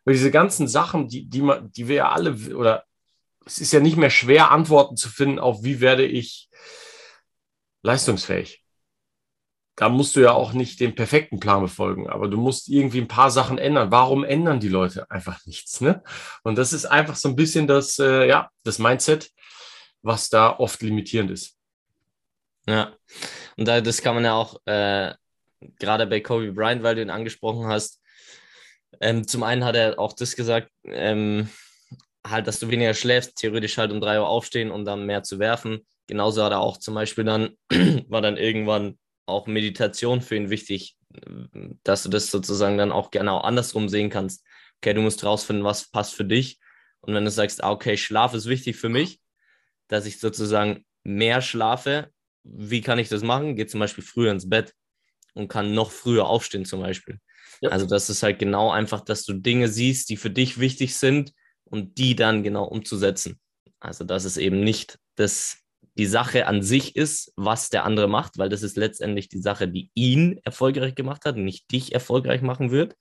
weil 0.05 0.15
diese 0.15 0.31
ganzen 0.31 0.69
Sachen, 0.69 1.09
die, 1.09 1.27
die, 1.27 1.43
man, 1.43 1.71
die 1.73 1.89
wir 1.89 1.97
ja 1.97 2.11
alle, 2.11 2.33
oder 2.55 2.85
es 3.45 3.59
ist 3.59 3.73
ja 3.73 3.81
nicht 3.81 3.97
mehr 3.97 4.11
schwer, 4.11 4.51
Antworten 4.51 4.97
zu 4.97 5.09
finden 5.09 5.39
auf, 5.39 5.63
wie 5.63 5.81
werde 5.81 6.05
ich 6.05 6.49
leistungsfähig. 7.83 8.65
Da 9.77 9.89
musst 9.89 10.17
du 10.17 10.21
ja 10.21 10.33
auch 10.33 10.55
nicht 10.55 10.81
den 10.81 10.95
perfekten 10.95 11.39
Plan 11.39 11.61
befolgen, 11.61 12.09
aber 12.09 12.29
du 12.29 12.37
musst 12.37 12.69
irgendwie 12.69 13.01
ein 13.01 13.07
paar 13.07 13.31
Sachen 13.31 13.59
ändern. 13.59 13.93
Warum 13.93 14.25
ändern 14.25 14.61
die 14.61 14.69
Leute 14.69 15.09
einfach 15.11 15.45
nichts? 15.47 15.81
Ne? 15.81 16.03
Und 16.43 16.59
das 16.59 16.73
ist 16.73 16.87
einfach 16.87 17.15
so 17.15 17.29
ein 17.29 17.37
bisschen 17.37 17.67
das, 17.67 17.99
äh, 17.99 18.27
ja, 18.27 18.51
das 18.65 18.81
Mindset, 18.81 19.31
was 20.03 20.31
da 20.31 20.59
oft 20.59 20.83
limitierend 20.83 21.31
ist. 21.31 21.58
Ja, 22.69 22.95
und 23.57 23.67
da, 23.67 23.81
das 23.81 24.03
kann 24.03 24.15
man 24.15 24.25
ja 24.25 24.35
auch 24.35 24.61
äh, 24.67 25.15
gerade 25.79 26.07
bei 26.07 26.21
Kobe 26.21 26.53
Bryant, 26.53 26.83
weil 26.83 26.97
du 26.97 27.03
ihn 27.03 27.09
angesprochen 27.09 27.67
hast. 27.67 28.03
Ähm, 29.01 29.27
zum 29.27 29.43
einen 29.43 29.65
hat 29.65 29.75
er 29.75 29.99
auch 29.99 30.13
das 30.13 30.37
gesagt, 30.37 30.71
ähm, 30.85 31.49
halt, 32.27 32.47
dass 32.47 32.61
du 32.61 32.69
weniger 32.69 32.93
schläfst, 32.93 33.37
theoretisch 33.37 33.79
halt 33.79 33.91
um 33.91 34.03
drei 34.03 34.21
Uhr 34.21 34.29
aufstehen, 34.29 34.71
um 34.71 34.85
dann 34.85 35.07
mehr 35.07 35.23
zu 35.23 35.39
werfen. 35.39 35.87
Genauso 36.09 36.45
hat 36.45 36.53
er 36.53 36.61
auch 36.61 36.77
zum 36.77 36.95
Beispiel 36.95 37.25
dann, 37.25 37.57
war 38.09 38.21
dann 38.21 38.37
irgendwann 38.37 38.99
auch 39.25 39.47
Meditation 39.47 40.21
für 40.21 40.37
ihn 40.37 40.51
wichtig, 40.51 40.99
dass 41.85 42.03
du 42.03 42.11
das 42.11 42.31
sozusagen 42.31 42.77
dann 42.77 42.93
auch 42.93 43.11
gerne 43.11 43.33
auch 43.33 43.45
andersrum 43.45 43.89
sehen 43.89 44.11
kannst. 44.11 44.45
Okay, 44.77 44.93
du 44.93 45.01
musst 45.01 45.25
rausfinden, 45.25 45.65
was 45.65 45.91
passt 45.91 46.15
für 46.15 46.27
dich. 46.27 46.59
Und 47.01 47.15
wenn 47.15 47.25
du 47.25 47.31
sagst, 47.31 47.65
ah, 47.65 47.71
okay, 47.71 47.97
Schlaf 47.97 48.35
ist 48.35 48.47
wichtig 48.47 48.77
für 48.77 48.91
mich, 48.91 49.21
dass 49.89 50.05
ich 50.05 50.21
sozusagen 50.21 50.85
mehr 51.03 51.41
schlafe, 51.41 52.11
wie 52.45 52.81
kann 52.81 52.99
ich 52.99 53.09
das 53.09 53.23
machen? 53.23 53.57
Gehe 53.57 53.67
zum 53.67 53.81
Beispiel 53.81 54.05
früher 54.05 54.33
ins 54.33 54.49
Bett 54.49 54.75
und 55.35 55.49
kann 55.49 55.75
noch 55.75 55.91
früher 55.91 56.27
aufstehen 56.27 56.65
zum 56.65 56.81
Beispiel. 56.81 57.21
Ja. 57.61 57.71
Also 57.71 57.87
das 57.87 58.11
ist 58.11 58.23
halt 58.23 58.39
genau 58.39 58.71
einfach, 58.71 59.01
dass 59.01 59.25
du 59.25 59.35
Dinge 59.35 59.69
siehst, 59.69 60.11
die 60.11 60.17
für 60.17 60.31
dich 60.31 60.59
wichtig 60.59 60.97
sind 60.97 61.33
und 61.65 61.99
die 61.99 62.15
dann 62.17 62.43
genau 62.43 62.65
umzusetzen. 62.65 63.41
Also, 63.81 64.05
dass 64.05 64.25
es 64.25 64.37
eben 64.37 64.61
nicht 64.61 64.99
das, 65.15 65.59
die 65.97 66.07
Sache 66.07 66.47
an 66.47 66.63
sich 66.63 66.97
ist, 66.97 67.33
was 67.37 67.71
der 67.71 67.85
andere 67.85 68.09
macht, 68.09 68.39
weil 68.39 68.49
das 68.49 68.63
ist 68.63 68.77
letztendlich 68.77 69.29
die 69.29 69.41
Sache, 69.41 69.69
die 69.69 69.91
ihn 69.95 70.41
erfolgreich 70.45 70.95
gemacht 70.95 71.25
hat, 71.25 71.37
nicht 71.37 71.71
dich 71.71 71.93
erfolgreich 71.93 72.43
machen 72.43 72.71
wird. 72.71 72.97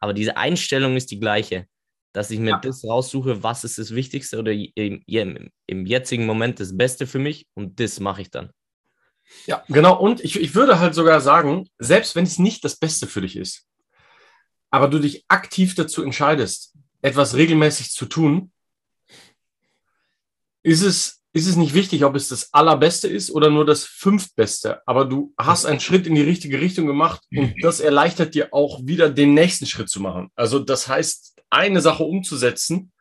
Aber 0.00 0.12
diese 0.12 0.36
Einstellung 0.36 0.96
ist 0.96 1.10
die 1.10 1.20
gleiche, 1.20 1.66
dass 2.12 2.30
ich 2.30 2.38
mir 2.38 2.50
ja. 2.50 2.60
das 2.60 2.84
raussuche, 2.84 3.42
was 3.42 3.64
ist 3.64 3.78
das 3.78 3.94
Wichtigste 3.94 4.38
oder 4.38 4.52
im, 4.52 5.02
im, 5.06 5.50
im 5.66 5.86
jetzigen 5.86 6.26
Moment 6.26 6.60
das 6.60 6.76
Beste 6.76 7.06
für 7.06 7.18
mich 7.18 7.48
und 7.54 7.80
das 7.80 7.98
mache 7.98 8.22
ich 8.22 8.30
dann. 8.30 8.50
Ja, 9.46 9.64
genau. 9.68 9.98
Und 9.98 10.22
ich, 10.22 10.40
ich 10.40 10.54
würde 10.54 10.78
halt 10.78 10.94
sogar 10.94 11.20
sagen, 11.20 11.68
selbst 11.78 12.14
wenn 12.14 12.24
es 12.24 12.38
nicht 12.38 12.64
das 12.64 12.76
Beste 12.76 13.06
für 13.06 13.20
dich 13.20 13.36
ist, 13.36 13.66
aber 14.70 14.88
du 14.88 14.98
dich 14.98 15.24
aktiv 15.28 15.74
dazu 15.74 16.02
entscheidest, 16.02 16.74
etwas 17.02 17.34
regelmäßig 17.34 17.92
zu 17.92 18.06
tun, 18.06 18.50
ist 20.62 20.82
es, 20.82 21.22
ist 21.32 21.46
es 21.46 21.56
nicht 21.56 21.74
wichtig, 21.74 22.04
ob 22.04 22.16
es 22.16 22.28
das 22.28 22.52
Allerbeste 22.54 23.06
ist 23.06 23.30
oder 23.30 23.50
nur 23.50 23.66
das 23.66 23.84
Fünftbeste. 23.84 24.82
Aber 24.86 25.04
du 25.04 25.34
hast 25.36 25.66
einen 25.66 25.80
Schritt 25.80 26.06
in 26.06 26.14
die 26.14 26.22
richtige 26.22 26.60
Richtung 26.60 26.86
gemacht 26.86 27.22
und 27.30 27.54
das 27.62 27.80
erleichtert 27.80 28.34
dir 28.34 28.48
auch 28.52 28.80
wieder 28.84 29.10
den 29.10 29.34
nächsten 29.34 29.66
Schritt 29.66 29.90
zu 29.90 30.00
machen. 30.00 30.30
Also 30.34 30.58
das 30.58 30.88
heißt, 30.88 31.36
eine 31.50 31.80
Sache 31.80 32.04
umzusetzen, 32.04 32.92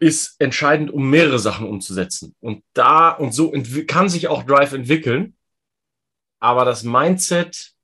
ist 0.00 0.36
entscheidend, 0.40 0.90
um 0.90 1.10
mehrere 1.10 1.38
Sachen 1.38 1.66
umzusetzen. 1.66 2.34
Und 2.40 2.62
da 2.72 3.10
und 3.10 3.32
so 3.32 3.52
kann 3.86 4.08
sich 4.08 4.28
auch 4.28 4.44
Drive 4.44 4.72
entwickeln. 4.72 5.36
Aber 6.40 6.64
das 6.64 6.84
Mindset 6.84 7.74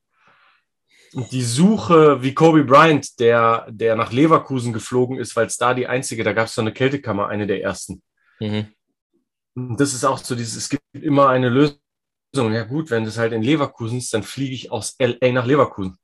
die 1.30 1.42
Suche 1.42 2.23
wie 2.23 2.35
Kobe 2.35 2.64
Bryant, 2.64 3.21
der, 3.21 3.66
der 3.71 3.97
nach 3.97 4.12
Leverkusen 4.12 4.73
geflogen 4.73 5.18
ist, 5.18 5.37
weil 5.37 5.47
es 5.47 5.56
da 5.56 5.75
die 5.75 5.87
einzige, 5.87 6.25
da 6.25 6.33
gab 6.33 6.47
es 6.47 6.54
so 6.54 6.61
eine 6.61 6.73
Kältekammer, 6.73 7.28
eine 7.28 7.47
der 7.47 7.62
ersten. 7.62 8.02
Mhm. 8.40 8.66
Und 9.54 9.80
das 9.80 9.94
ist 9.94 10.04
auch 10.04 10.18
so 10.18 10.35
dieses, 10.35 10.56
es 10.56 10.68
gibt 10.68 10.83
immer 10.92 11.28
eine 11.28 11.49
Lösung. 11.49 11.78
Ja 12.35 12.64
gut, 12.64 12.90
wenn 12.90 13.04
das 13.04 13.16
halt 13.16 13.33
in 13.33 13.42
Leverkusen 13.42 13.99
ist, 13.99 14.12
dann 14.12 14.25
fliege 14.25 14.54
ich 14.54 14.73
aus 14.73 14.97
LA 14.99 15.30
nach 15.30 15.47
Leverkusen. 15.47 15.97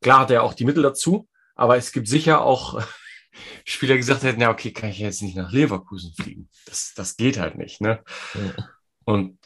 Klar 0.00 0.20
hat 0.20 0.30
er 0.30 0.44
auch 0.44 0.54
die 0.54 0.64
Mittel 0.64 0.82
dazu, 0.84 1.28
aber 1.56 1.76
es 1.76 1.90
gibt 1.90 2.06
sicher 2.06 2.42
auch 2.42 2.80
Spieler, 3.64 3.96
gesagt 3.96 4.22
hätten, 4.22 4.40
ja 4.40 4.50
okay, 4.50 4.72
kann 4.72 4.90
ich 4.90 4.98
jetzt 4.98 5.22
nicht 5.22 5.36
nach 5.36 5.52
Leverkusen 5.52 6.12
fliegen. 6.14 6.48
Das, 6.66 6.92
das 6.94 7.16
geht 7.16 7.38
halt 7.38 7.56
nicht. 7.56 7.80
Ne? 7.80 8.02
Ja. 8.34 8.68
Und, 9.04 9.38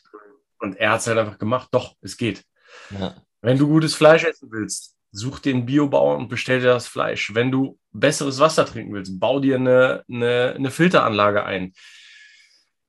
und 0.59 0.77
er 0.77 0.93
hat 0.93 1.01
es 1.01 1.07
halt 1.07 1.19
einfach 1.19 1.39
gemacht, 1.39 1.69
doch, 1.71 1.95
es 2.01 2.17
geht. 2.17 2.45
Ja. 2.91 3.15
Wenn 3.41 3.59
du 3.59 3.69
gutes 3.69 3.95
Fleisch 3.95 4.25
essen 4.25 4.51
willst, 4.51 4.97
such 5.13 5.39
dir 5.41 5.55
einen 5.55 5.67
Biobauer 5.67 6.17
und 6.17 6.29
bestell 6.29 6.61
dir 6.61 6.67
das 6.67 6.89
Fleisch. 6.89 7.35
Wenn 7.35 7.51
du 7.51 7.79
besseres 7.93 8.39
Wasser 8.39 8.67
trinken 8.67 8.93
willst, 8.93 9.19
bau 9.19 9.41
dir 9.41 9.57
eine, 9.57 10.05
eine, 10.11 10.55
eine 10.57 10.71
Filteranlage 10.71 11.45
ein. 11.45 11.73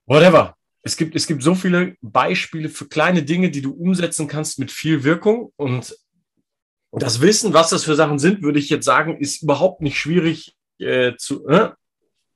Whatever. 0.05 0.55
Es 0.83 0.95
gibt, 0.95 1.15
es 1.15 1.27
gibt 1.27 1.43
so 1.43 1.53
viele 1.55 1.95
Beispiele 2.01 2.69
für 2.69 2.87
kleine 2.87 3.23
Dinge, 3.23 3.49
die 3.49 3.61
du 3.61 3.73
umsetzen 3.73 4.27
kannst 4.27 4.59
mit 4.59 4.71
viel 4.71 5.03
Wirkung. 5.03 5.51
Und 5.57 5.95
das 6.91 7.21
Wissen, 7.21 7.53
was 7.53 7.69
das 7.69 7.83
für 7.83 7.95
Sachen 7.95 8.19
sind, 8.19 8.41
würde 8.41 8.59
ich 8.59 8.69
jetzt 8.69 8.85
sagen, 8.85 9.17
ist 9.17 9.43
überhaupt 9.43 9.81
nicht 9.81 9.99
schwierig 9.99 10.56
äh, 10.79 11.15
zu. 11.17 11.47
Äh? 11.47 11.71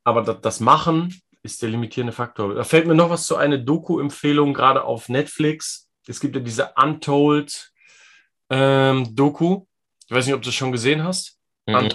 Aber 0.04 0.22
das, 0.22 0.40
das 0.40 0.60
Machen 0.60 1.14
ist 1.42 1.62
der 1.62 1.70
limitierende 1.70 2.12
Faktor. 2.12 2.54
Da 2.54 2.64
fällt 2.64 2.86
mir 2.86 2.94
noch 2.94 3.10
was 3.10 3.26
zu 3.26 3.36
einer 3.36 3.58
Doku-Empfehlung, 3.58 4.54
gerade 4.54 4.84
auf 4.84 5.08
Netflix. 5.08 5.88
Es 6.06 6.20
gibt 6.20 6.34
ja 6.34 6.40
diese 6.40 6.72
Untold 6.76 7.72
ähm, 8.50 9.14
Doku. 9.14 9.66
Ich 10.06 10.10
weiß 10.10 10.26
nicht, 10.26 10.34
ob 10.34 10.42
du 10.42 10.50
es 10.50 10.54
schon 10.54 10.72
gesehen 10.72 11.02
hast. 11.02 11.38
Mhm. 11.66 11.90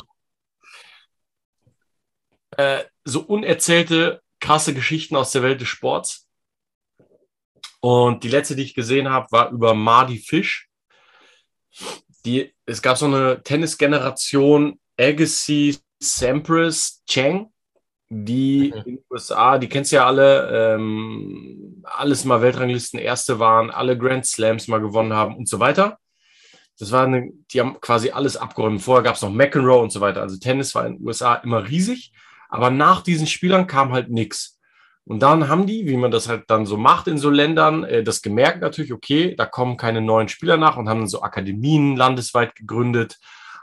Äh, 2.58 2.84
so 3.04 3.22
unerzählte, 3.22 4.22
krasse 4.40 4.74
Geschichten 4.74 5.16
aus 5.16 5.32
der 5.32 5.44
Welt 5.44 5.62
des 5.62 5.68
Sports. 5.68 6.28
Und 7.80 8.24
die 8.24 8.30
letzte, 8.30 8.56
die 8.56 8.64
ich 8.64 8.74
gesehen 8.74 9.10
habe, 9.10 9.28
war 9.32 9.52
über 9.52 9.74
Mardi 9.74 10.18
Fish. 10.18 10.68
Die, 12.26 12.54
es 12.66 12.82
gab 12.82 12.98
so 12.98 13.06
eine 13.06 13.44
Tennisgeneration, 13.44 14.80
Agassi, 15.00 15.78
Sampras, 16.00 17.04
Cheng, 17.08 17.52
die 18.10 18.72
mhm. 18.74 18.78
in 18.78 18.84
den 18.84 19.06
USA, 19.10 19.58
die 19.58 19.68
kennst 19.68 19.92
du 19.92 19.98
ja 19.98 20.06
alle, 20.06 20.76
ähm, 20.76 21.84
alles 21.84 22.26
mal 22.26 22.42
Weltranglisten 22.42 23.00
Erste 23.00 23.40
waren, 23.40 23.70
alle 23.70 23.98
Grand 23.98 24.26
Slams 24.26 24.68
mal 24.68 24.80
gewonnen 24.80 25.14
haben 25.14 25.36
und 25.36 25.50
so 25.50 25.60
weiter. 25.60 25.98
Das 26.80 26.92
war 26.92 27.06
eine, 27.06 27.32
die 27.52 27.60
haben 27.60 27.82
quasi 27.82 28.12
alles 28.12 28.38
abgeräumt. 28.38 28.82
Vorher 28.82 29.04
gab 29.04 29.16
es 29.16 29.22
noch 29.24 29.32
McEnroe 29.32 29.82
und 29.82 29.92
so 29.92 30.00
weiter. 30.00 30.22
Also 30.22 30.38
Tennis 30.38 30.76
war 30.76 30.86
in 30.86 30.98
den 30.98 31.08
USA 31.08 31.36
immer 31.36 31.68
riesig, 31.68 32.14
aber 32.50 32.70
nach 32.70 33.02
diesen 33.02 33.28
Spielern 33.28 33.68
kam 33.68 33.92
halt 33.92 34.10
nichts. 34.10 34.60
Und 35.04 35.22
dann 35.22 35.48
haben 35.48 35.66
die, 35.66 35.88
wie 35.88 35.96
man 35.96 36.12
das 36.12 36.28
halt 36.28 36.44
dann 36.48 36.66
so 36.66 36.76
macht 36.76 37.08
in 37.08 37.18
so 37.18 37.30
Ländern, 37.30 37.84
äh, 37.84 38.04
das 38.04 38.22
gemerkt 38.22 38.62
natürlich, 38.62 38.94
okay, 38.94 39.36
da 39.36 39.46
kommen 39.46 39.78
keine 39.78 40.02
neuen 40.02 40.28
Spieler 40.28 40.58
nach 40.58 40.78
und 40.78 40.88
haben 40.88 41.00
dann 41.00 41.08
so 41.08 41.22
Akademien 41.22 41.96
landesweit 41.96 42.56
gegründet 42.56 43.18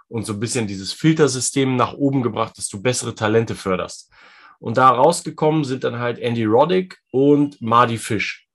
und 0.08 0.26
so 0.26 0.34
ein 0.34 0.40
bisschen 0.40 0.66
dieses 0.66 0.92
Filtersystem 0.92 1.76
nach 1.76 1.94
oben 1.94 2.22
gebracht, 2.22 2.56
dass 2.58 2.68
du 2.68 2.82
bessere 2.82 3.14
Talente 3.14 3.54
förderst. 3.54 4.12
Und 4.60 4.76
da 4.76 4.88
rausgekommen 4.88 5.64
sind 5.64 5.84
dann 5.84 5.98
halt 5.98 6.18
Andy 6.18 6.44
Roddick 6.44 6.98
und 7.10 7.60
Marty 7.60 7.98
Fish. 7.98 8.48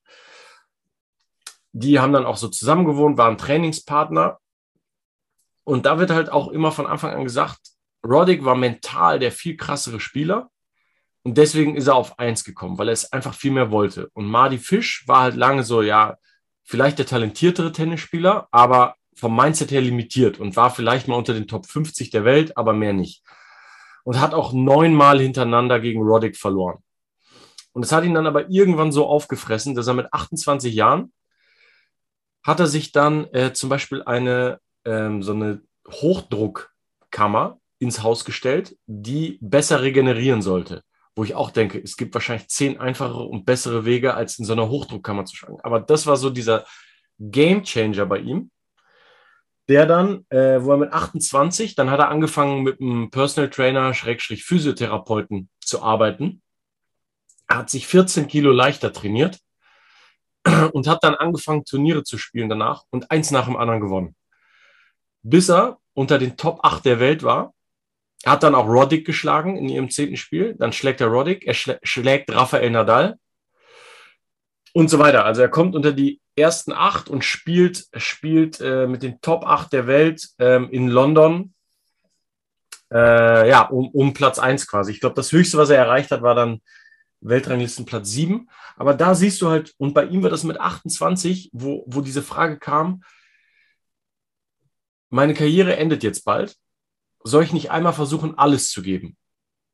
Die 1.71 1.99
haben 1.99 2.13
dann 2.13 2.25
auch 2.25 2.37
so 2.37 2.47
zusammen 2.47 2.85
gewohnt, 2.85 3.17
waren 3.17 3.37
Trainingspartner 3.37 4.39
und 5.63 5.85
da 5.85 5.99
wird 5.99 6.09
halt 6.09 6.31
auch 6.31 6.47
immer 6.47 6.71
von 6.71 6.87
Anfang 6.87 7.13
an 7.13 7.23
gesagt, 7.23 7.59
Roddick 8.03 8.43
war 8.43 8.55
mental 8.55 9.19
der 9.19 9.31
viel 9.31 9.55
krassere 9.55 9.99
Spieler, 9.99 10.49
Und 11.21 11.37
deswegen 11.37 11.75
ist 11.75 11.87
er 11.87 11.95
auf 11.95 12.17
eins 12.17 12.43
gekommen, 12.43 12.77
weil 12.77 12.87
er 12.89 12.93
es 12.93 13.11
einfach 13.11 13.35
viel 13.35 13.51
mehr 13.51 13.71
wollte. 13.71 14.09
Und 14.13 14.25
Marty 14.25 14.57
Fish 14.57 15.03
war 15.07 15.21
halt 15.21 15.35
lange 15.35 15.63
so, 15.63 15.81
ja, 15.81 16.17
vielleicht 16.63 16.97
der 16.97 17.05
talentiertere 17.05 17.71
Tennisspieler, 17.71 18.47
aber 18.51 18.95
vom 19.19 19.35
Mindset 19.35 19.71
her 19.71 19.81
limitiert 19.81 20.39
und 20.39 20.55
war 20.55 20.71
vielleicht 20.71 21.07
mal 21.07 21.15
unter 21.15 21.33
den 21.33 21.47
Top 21.47 21.65
50 21.65 22.09
der 22.09 22.25
Welt, 22.25 22.57
aber 22.57 22.73
mehr 22.73 22.93
nicht. 22.93 23.23
Und 24.03 24.19
hat 24.19 24.33
auch 24.33 24.53
neunmal 24.53 25.19
hintereinander 25.19 25.79
gegen 25.79 26.01
Roddick 26.01 26.37
verloren. 26.37 26.79
Und 27.73 27.83
es 27.83 27.91
hat 27.91 28.03
ihn 28.03 28.13
dann 28.13 28.27
aber 28.27 28.49
irgendwann 28.49 28.91
so 28.91 29.05
aufgefressen, 29.05 29.75
dass 29.75 29.87
er 29.87 29.93
mit 29.93 30.11
28 30.11 30.73
Jahren 30.73 31.11
hat 32.43 32.59
er 32.59 32.67
sich 32.67 32.91
dann 32.91 33.25
äh, 33.33 33.53
zum 33.53 33.69
Beispiel 33.69 34.01
eine 34.03 34.59
ähm, 34.85 35.21
so 35.21 35.33
eine 35.33 35.61
Hochdruckkammer 35.87 37.59
ins 37.79 38.03
Haus 38.03 38.25
gestellt, 38.25 38.77
die 38.85 39.37
besser 39.41 39.81
regenerieren 39.81 40.41
sollte. 40.41 40.83
Wo 41.15 41.23
ich 41.23 41.35
auch 41.35 41.51
denke, 41.51 41.79
es 41.79 41.97
gibt 41.97 42.13
wahrscheinlich 42.13 42.47
zehn 42.47 42.79
einfachere 42.79 43.23
und 43.23 43.45
bessere 43.45 43.85
Wege, 43.85 44.13
als 44.13 44.39
in 44.39 44.45
so 44.45 44.53
einer 44.53 44.69
Hochdruckkammer 44.69 45.25
zu 45.25 45.35
schlagen. 45.35 45.59
Aber 45.63 45.79
das 45.79 46.07
war 46.07 46.15
so 46.17 46.29
dieser 46.29 46.65
Game 47.19 47.63
Changer 47.63 48.05
bei 48.05 48.19
ihm, 48.19 48.51
der 49.69 49.85
dann, 49.85 50.25
äh, 50.29 50.63
wo 50.63 50.71
er 50.71 50.77
mit 50.77 50.91
28, 50.91 51.75
dann 51.75 51.91
hat 51.91 51.99
er 51.99 52.09
angefangen 52.09 52.63
mit 52.63 52.81
einem 52.81 53.11
Personal 53.11 53.51
Trainer, 53.51 53.93
Schrägstrich 53.93 54.43
Physiotherapeuten 54.43 55.47
zu 55.61 55.83
arbeiten. 55.83 56.41
Er 57.47 57.59
hat 57.59 57.69
sich 57.69 57.85
14 57.85 58.27
Kilo 58.27 58.51
leichter 58.51 58.91
trainiert 58.91 59.39
und 60.73 60.87
hat 60.87 61.03
dann 61.03 61.13
angefangen, 61.13 61.65
Turniere 61.65 62.03
zu 62.03 62.17
spielen 62.17 62.49
danach 62.49 62.83
und 62.89 63.11
eins 63.11 63.29
nach 63.29 63.45
dem 63.45 63.57
anderen 63.57 63.79
gewonnen. 63.79 64.15
Bis 65.21 65.49
er 65.49 65.77
unter 65.93 66.17
den 66.17 66.35
Top 66.35 66.59
8 66.63 66.83
der 66.85 66.99
Welt 66.99 67.21
war. 67.21 67.53
Er 68.23 68.33
hat 68.33 68.43
dann 68.43 68.55
auch 68.55 68.67
Roddick 68.67 69.05
geschlagen 69.05 69.55
in 69.55 69.69
ihrem 69.69 69.91
zehnten 69.91 70.17
Spiel. 70.17 70.55
Dann 70.57 70.73
schlägt 70.73 70.99
er 70.99 71.07
Roddick, 71.07 71.45
er 71.45 71.53
schlä 71.53 71.77
schlägt 71.83 72.33
Rafael 72.33 72.71
Nadal 72.71 73.19
und 74.73 74.89
so 74.89 74.97
weiter. 74.97 75.25
Also 75.25 75.41
er 75.41 75.49
kommt 75.49 75.75
unter 75.75 75.91
die 75.91 76.19
ersten 76.39 76.71
acht 76.71 77.09
und 77.09 77.23
spielt, 77.23 77.87
spielt 77.95 78.59
äh, 78.61 78.87
mit 78.87 79.03
den 79.03 79.21
Top 79.21 79.45
8 79.45 79.71
der 79.73 79.87
Welt 79.87 80.29
ähm, 80.39 80.69
in 80.71 80.87
London. 80.87 81.53
Äh, 82.91 83.49
ja, 83.49 83.63
um, 83.63 83.89
um 83.89 84.13
Platz 84.13 84.39
1 84.39 84.67
quasi. 84.67 84.91
Ich 84.91 84.99
glaube, 84.99 85.15
das 85.15 85.31
höchste, 85.31 85.57
was 85.57 85.69
er 85.69 85.77
erreicht 85.77 86.11
hat, 86.11 86.21
war 86.21 86.35
dann 86.35 86.61
Weltranglistenplatz 87.21 88.09
7. 88.09 88.49
Aber 88.77 88.93
da 88.93 89.13
siehst 89.13 89.41
du 89.41 89.49
halt, 89.49 89.73
und 89.77 89.93
bei 89.93 90.05
ihm 90.05 90.23
war 90.23 90.29
das 90.29 90.43
mit 90.43 90.59
28, 90.59 91.49
wo, 91.53 91.83
wo 91.87 92.01
diese 92.01 92.23
Frage 92.23 92.57
kam, 92.57 93.03
meine 95.09 95.33
Karriere 95.33 95.75
endet 95.75 96.03
jetzt 96.03 96.23
bald, 96.23 96.55
soll 97.23 97.43
ich 97.43 97.53
nicht 97.53 97.71
einmal 97.71 97.93
versuchen, 97.93 98.37
alles 98.37 98.69
zu 98.69 98.81
geben? 98.81 99.17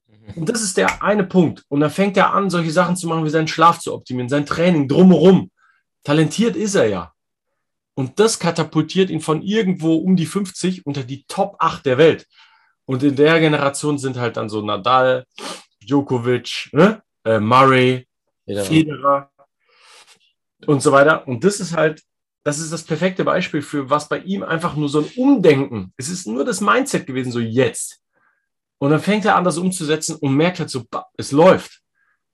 Mhm. 0.08 0.42
Und 0.42 0.50
das 0.50 0.62
ist 0.62 0.78
der 0.78 1.04
eine 1.04 1.24
Punkt. 1.24 1.64
Und 1.68 1.82
dann 1.82 1.92
fängt 1.92 2.18
er 2.18 2.34
an, 2.34 2.50
solche 2.50 2.72
Sachen 2.72 2.96
zu 2.96 3.08
machen, 3.08 3.26
wie 3.26 3.30
seinen 3.30 3.48
Schlaf 3.48 3.80
zu 3.80 3.94
optimieren, 3.94 4.30
sein 4.30 4.46
Training 4.46 4.88
drumherum. 4.88 5.52
Talentiert 6.06 6.56
ist 6.56 6.76
er 6.76 6.88
ja. 6.88 7.14
Und 7.96 8.20
das 8.20 8.40
katapultiert 8.40 9.10
ihn 9.10 9.22
von 9.22 9.42
irgendwo 9.42 9.96
um 9.96 10.16
die 10.16 10.26
50 10.26 10.86
unter 10.86 11.04
die 11.04 11.26
Top 11.28 11.56
8 11.60 11.86
der 11.86 11.98
Welt. 11.98 12.28
Und 12.86 13.04
in 13.04 13.16
der 13.16 13.40
Generation 13.40 13.98
sind 13.98 14.18
halt 14.18 14.38
dann 14.38 14.48
so 14.48 14.62
Nadal, 14.62 15.26
Djokovic, 15.82 16.70
ne? 16.72 17.02
äh, 17.24 17.40
Murray, 17.40 18.08
ja. 18.46 18.64
Federer 18.64 19.32
und 20.68 20.82
so 20.82 20.92
weiter. 20.92 21.28
Und 21.28 21.44
das 21.44 21.60
ist 21.60 21.76
halt, 21.76 22.04
das 22.44 22.60
ist 22.60 22.72
das 22.72 22.84
perfekte 22.84 23.24
Beispiel 23.24 23.64
für 23.64 23.90
was 23.90 24.08
bei 24.08 24.20
ihm 24.20 24.44
einfach 24.44 24.76
nur 24.76 24.90
so 24.90 25.00
ein 25.00 25.12
Umdenken. 25.16 25.94
Es 25.98 26.10
ist 26.10 26.28
nur 26.28 26.46
das 26.46 26.62
Mindset 26.62 27.08
gewesen, 27.08 27.32
so 27.32 27.40
jetzt. 27.40 28.02
Und 28.78 28.92
dann 28.92 29.00
fängt 29.00 29.26
er 29.26 29.36
an, 29.36 29.44
das 29.44 29.58
umzusetzen 29.58 30.18
und 30.18 30.36
merkt 30.36 30.60
halt 30.60 30.70
so, 30.70 30.86
es 31.18 31.32
läuft. 31.32 31.82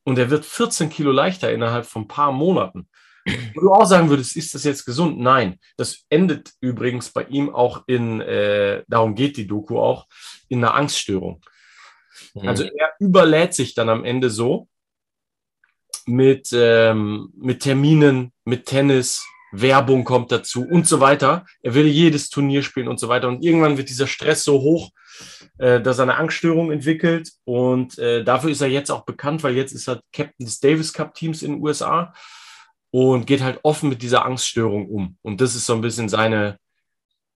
Und 0.04 0.18
er 0.18 0.30
wird 0.30 0.44
14 0.44 0.90
Kilo 0.90 1.12
leichter 1.12 1.54
innerhalb 1.54 1.86
von 1.86 2.04
ein 2.04 2.08
paar 2.08 2.32
Monaten. 2.32 2.90
Wo 3.54 3.62
du 3.62 3.72
auch 3.72 3.86
sagen 3.86 4.10
würdest, 4.10 4.36
ist 4.36 4.54
das 4.54 4.64
jetzt 4.64 4.86
gesund? 4.86 5.20
Nein. 5.20 5.60
Das 5.78 6.06
endet 6.10 6.52
übrigens 6.60 7.12
bei 7.12 7.24
ihm 7.26 7.54
auch 7.54 7.84
in, 7.88 8.22
äh, 8.22 8.84
darum 8.88 9.16
geht 9.16 9.38
die 9.38 9.48
Doku 9.48 9.80
auch, 9.80 10.08
in 10.48 10.64
einer 10.64 10.74
Angststörung. 10.74 11.42
Mhm. 12.34 12.48
Also 12.48 12.64
er 12.64 12.94
überlädt 13.00 13.54
sich 13.54 13.74
dann 13.74 13.90
am 13.90 14.04
Ende 14.06 14.30
so, 14.30 14.68
mit, 16.08 16.50
ähm, 16.54 17.32
mit 17.36 17.62
Terminen, 17.62 18.32
mit 18.44 18.66
Tennis, 18.66 19.24
Werbung 19.52 20.04
kommt 20.06 20.32
dazu 20.32 20.64
und 20.64 20.88
so 20.88 21.00
weiter. 21.00 21.46
Er 21.62 21.74
will 21.74 21.86
jedes 21.86 22.30
Turnier 22.30 22.64
spielen 22.64 22.88
und 22.88 23.00
so 23.00 23.10
weiter. 23.10 23.28
Und 23.28 23.44
irgendwann 23.44 23.78
wird 23.78 23.90
dieser 23.90 24.08
Stress 24.08 24.44
so 24.44 24.62
hoch, 24.62 24.92
äh, 25.58 25.82
dass 25.82 26.00
er 26.00 26.04
eine 26.04 26.16
Angststörung 26.16 26.72
entwickelt. 26.72 27.32
Und 27.44 27.98
äh, 28.00 28.24
dafür 28.24 28.50
ist 28.50 28.62
er 28.62 28.70
jetzt 28.70 28.90
auch 28.90 29.04
bekannt, 29.04 29.44
weil 29.44 29.56
jetzt 29.56 29.74
ist 29.74 29.90
er 29.90 30.02
Captain 30.14 30.46
des 30.46 30.60
Davis 30.60 30.94
Cup 30.94 31.14
Teams 31.14 31.44
in 31.44 31.54
den 31.54 31.62
USA 31.62 32.14
und 32.92 33.26
geht 33.26 33.42
halt 33.42 33.60
offen 33.64 33.90
mit 33.90 34.02
dieser 34.02 34.26
Angststörung 34.26 34.88
um. 34.90 35.18
Und 35.22 35.42
das 35.42 35.56
ist 35.56 35.66
so 35.66 35.74
ein 35.74 35.82
bisschen 35.82 36.10
seine 36.10 36.58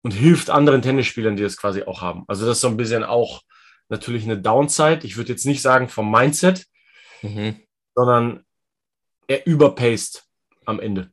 und 0.03 0.13
hilft 0.13 0.51
anderen 0.51 0.83
Tennisspielern, 0.83 1.37
die 1.37 1.43
das 1.43 1.57
quasi 1.57 1.85
auch 1.85 2.01
haben. 2.01 2.25
Also 2.27 2.45
das 2.45 2.57
ist 2.57 2.63
so 2.63 2.69
ein 2.69 2.77
bisschen 2.77 3.05
auch 3.05 3.43
natürlich 3.89 4.25
eine 4.25 4.39
Downside. 4.39 5.01
Ich 5.05 5.17
würde 5.17 5.31
jetzt 5.31 5.47
nicht 5.47 5.63
sagen 5.63 5.89
vom 5.89 6.11
Mindset, 6.11 6.67
mhm. 7.23 7.61
sondern 7.95 8.45
er 9.29 9.47
überpaced 9.47 10.25
am 10.65 10.81
Ende. 10.81 11.13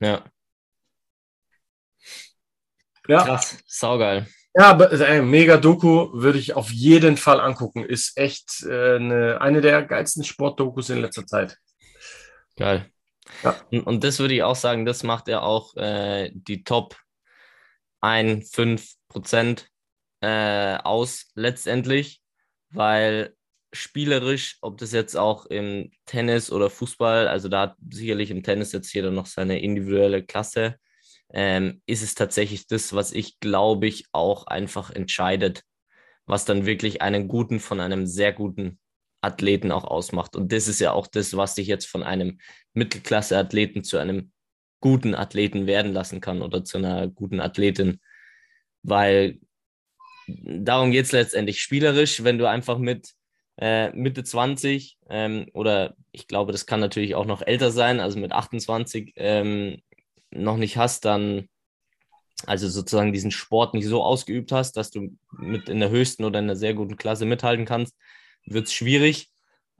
Ja. 0.00 0.24
Ja. 3.08 3.24
Krass, 3.24 3.58
saugeil. 3.66 4.28
Ja, 4.54 4.70
aber 4.70 4.92
äh, 4.92 5.22
mega 5.22 5.56
Doku 5.56 6.10
würde 6.12 6.38
ich 6.38 6.54
auf 6.54 6.70
jeden 6.70 7.16
Fall 7.16 7.40
angucken. 7.40 7.84
Ist 7.84 8.16
echt 8.16 8.64
äh, 8.64 8.96
eine, 8.96 9.40
eine 9.40 9.60
der 9.60 9.82
geilsten 9.82 10.24
Sportdokus 10.24 10.90
in 10.90 11.00
letzter 11.00 11.26
Zeit. 11.26 11.58
Geil. 12.56 12.90
Ja. 13.42 13.56
Und, 13.70 13.82
und, 13.82 14.04
das 14.04 14.18
würde 14.18 14.34
ich 14.34 14.42
auch 14.42 14.56
sagen, 14.56 14.84
das 14.84 15.02
macht 15.02 15.28
er 15.28 15.42
auch 15.42 15.76
äh, 15.76 16.30
die 16.34 16.64
Top 16.64 16.96
1, 18.00 18.50
5 18.50 18.94
Prozent 19.08 19.68
äh, 20.20 20.76
aus 20.76 21.30
letztendlich, 21.34 22.22
weil 22.70 23.34
spielerisch, 23.72 24.58
ob 24.60 24.78
das 24.78 24.92
jetzt 24.92 25.16
auch 25.16 25.46
im 25.46 25.90
Tennis 26.04 26.52
oder 26.52 26.70
Fußball, 26.70 27.26
also 27.28 27.48
da 27.48 27.62
hat 27.62 27.76
sicherlich 27.90 28.30
im 28.30 28.42
Tennis 28.42 28.72
jetzt 28.72 28.92
jeder 28.92 29.10
noch 29.10 29.26
seine 29.26 29.60
individuelle 29.60 30.22
Klasse, 30.22 30.76
ähm, 31.32 31.80
ist 31.86 32.02
es 32.02 32.14
tatsächlich 32.14 32.66
das, 32.66 32.92
was 32.92 33.12
ich 33.12 33.40
glaube 33.40 33.86
ich 33.86 34.06
auch 34.12 34.46
einfach 34.46 34.90
entscheidet, 34.90 35.62
was 36.26 36.44
dann 36.44 36.66
wirklich 36.66 37.00
einen 37.02 37.28
guten 37.28 37.60
von 37.60 37.80
einem 37.80 38.06
sehr 38.06 38.32
guten 38.32 38.78
Athleten 39.22 39.72
auch 39.72 39.84
ausmacht. 39.84 40.36
Und 40.36 40.52
das 40.52 40.68
ist 40.68 40.80
ja 40.80 40.92
auch 40.92 41.06
das, 41.06 41.36
was 41.36 41.54
dich 41.54 41.66
jetzt 41.66 41.86
von 41.86 42.02
einem 42.02 42.38
Mittelklasse-Athleten 42.74 43.84
zu 43.84 43.98
einem 43.98 44.32
guten 44.80 45.14
Athleten 45.14 45.66
werden 45.66 45.92
lassen 45.92 46.20
kann 46.20 46.42
oder 46.42 46.64
zu 46.64 46.78
einer 46.78 47.08
guten 47.08 47.40
Athletin, 47.40 48.00
weil 48.82 49.38
darum 50.26 50.90
geht 50.90 51.06
es 51.06 51.12
letztendlich 51.12 51.62
spielerisch, 51.62 52.24
wenn 52.24 52.38
du 52.38 52.48
einfach 52.48 52.78
mit 52.78 53.12
äh, 53.58 53.90
Mitte 53.92 54.24
20 54.24 54.98
ähm, 55.08 55.46
oder 55.54 55.94
ich 56.10 56.26
glaube, 56.26 56.52
das 56.52 56.66
kann 56.66 56.80
natürlich 56.80 57.14
auch 57.14 57.26
noch 57.26 57.42
älter 57.42 57.70
sein, 57.70 58.00
also 58.00 58.18
mit 58.18 58.32
28 58.32 59.12
ähm, 59.16 59.80
noch 60.30 60.56
nicht 60.56 60.76
hast, 60.76 61.04
dann 61.04 61.48
also 62.46 62.68
sozusagen 62.68 63.12
diesen 63.12 63.30
Sport 63.30 63.74
nicht 63.74 63.86
so 63.86 64.02
ausgeübt 64.02 64.50
hast, 64.52 64.76
dass 64.76 64.90
du 64.90 65.16
mit 65.30 65.68
in 65.68 65.80
der 65.80 65.90
höchsten 65.90 66.24
oder 66.24 66.40
in 66.40 66.46
einer 66.46 66.56
sehr 66.56 66.74
guten 66.74 66.96
Klasse 66.96 67.24
mithalten 67.24 67.66
kannst, 67.66 67.96
wird 68.46 68.66
es 68.66 68.72
schwierig. 68.72 69.28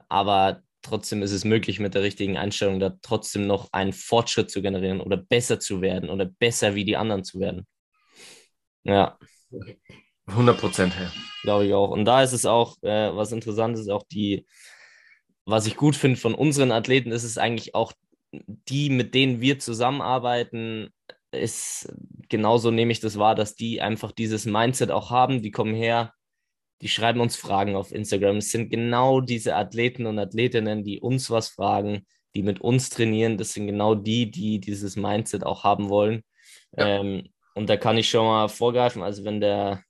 Aber 0.09 0.61
trotzdem 0.81 1.21
ist 1.21 1.31
es 1.31 1.45
möglich, 1.45 1.79
mit 1.79 1.95
der 1.95 2.03
richtigen 2.03 2.37
Einstellung 2.37 2.79
da 2.79 2.97
trotzdem 3.01 3.47
noch 3.47 3.69
einen 3.71 3.93
Fortschritt 3.93 4.51
zu 4.51 4.61
generieren 4.61 5.01
oder 5.01 5.17
besser 5.17 5.59
zu 5.59 5.81
werden 5.81 6.09
oder 6.09 6.25
besser 6.25 6.75
wie 6.75 6.85
die 6.85 6.97
anderen 6.97 7.23
zu 7.23 7.39
werden. 7.39 7.65
Ja. 8.83 9.17
100 10.27 10.57
Prozent, 10.57 10.93
ja. 10.99 11.11
Glaube 11.41 11.65
ich 11.65 11.73
auch. 11.73 11.89
Und 11.89 12.05
da 12.05 12.21
ist 12.21 12.33
es 12.33 12.45
auch, 12.45 12.77
äh, 12.81 13.15
was 13.15 13.31
interessant 13.31 13.77
ist, 13.77 13.89
auch 13.89 14.03
die, 14.03 14.45
was 15.45 15.65
ich 15.65 15.75
gut 15.75 15.95
finde 15.95 16.19
von 16.19 16.33
unseren 16.33 16.71
Athleten, 16.71 17.11
ist 17.11 17.23
es 17.23 17.37
eigentlich 17.37 17.75
auch 17.75 17.93
die, 18.31 18.89
mit 18.89 19.13
denen 19.13 19.41
wir 19.41 19.59
zusammenarbeiten, 19.59 20.89
ist 21.31 21.93
genauso 22.29 22.71
nehme 22.71 22.91
ich 22.91 22.99
das 22.99 23.17
wahr, 23.17 23.35
dass 23.35 23.55
die 23.55 23.81
einfach 23.81 24.11
dieses 24.11 24.45
Mindset 24.45 24.91
auch 24.91 25.11
haben. 25.11 25.41
Die 25.41 25.51
kommen 25.51 25.73
her, 25.73 26.13
die 26.83 26.89
schreiben 26.89 27.21
uns 27.21 27.37
Fragen 27.37 27.77
auf 27.77 27.93
Instagram. 27.93 28.37
Es 28.37 28.51
sind 28.51 28.69
genau 28.69 29.21
diese 29.21 29.55
Athleten 29.55 30.05
und 30.05 30.19
Athletinnen, 30.19 30.83
die 30.83 30.99
uns 30.99 31.29
was 31.29 31.47
fragen, 31.47 32.05
die 32.35 32.43
mit 32.43 32.59
uns 32.59 32.89
trainieren. 32.89 33.37
Das 33.37 33.53
sind 33.53 33.67
genau 33.67 33.95
die, 33.95 34.29
die 34.29 34.59
dieses 34.59 34.97
Mindset 34.97 35.45
auch 35.45 35.63
haben 35.63 35.87
wollen. 35.87 36.23
Ja. 36.77 36.99
Ähm, 36.99 37.29
und 37.55 37.69
da 37.69 37.77
kann 37.77 37.97
ich 37.97 38.09
schon 38.09 38.25
mal 38.25 38.49
vorgreifen. 38.49 39.01
Also 39.01 39.23
wenn 39.23 39.39
der 39.39 39.81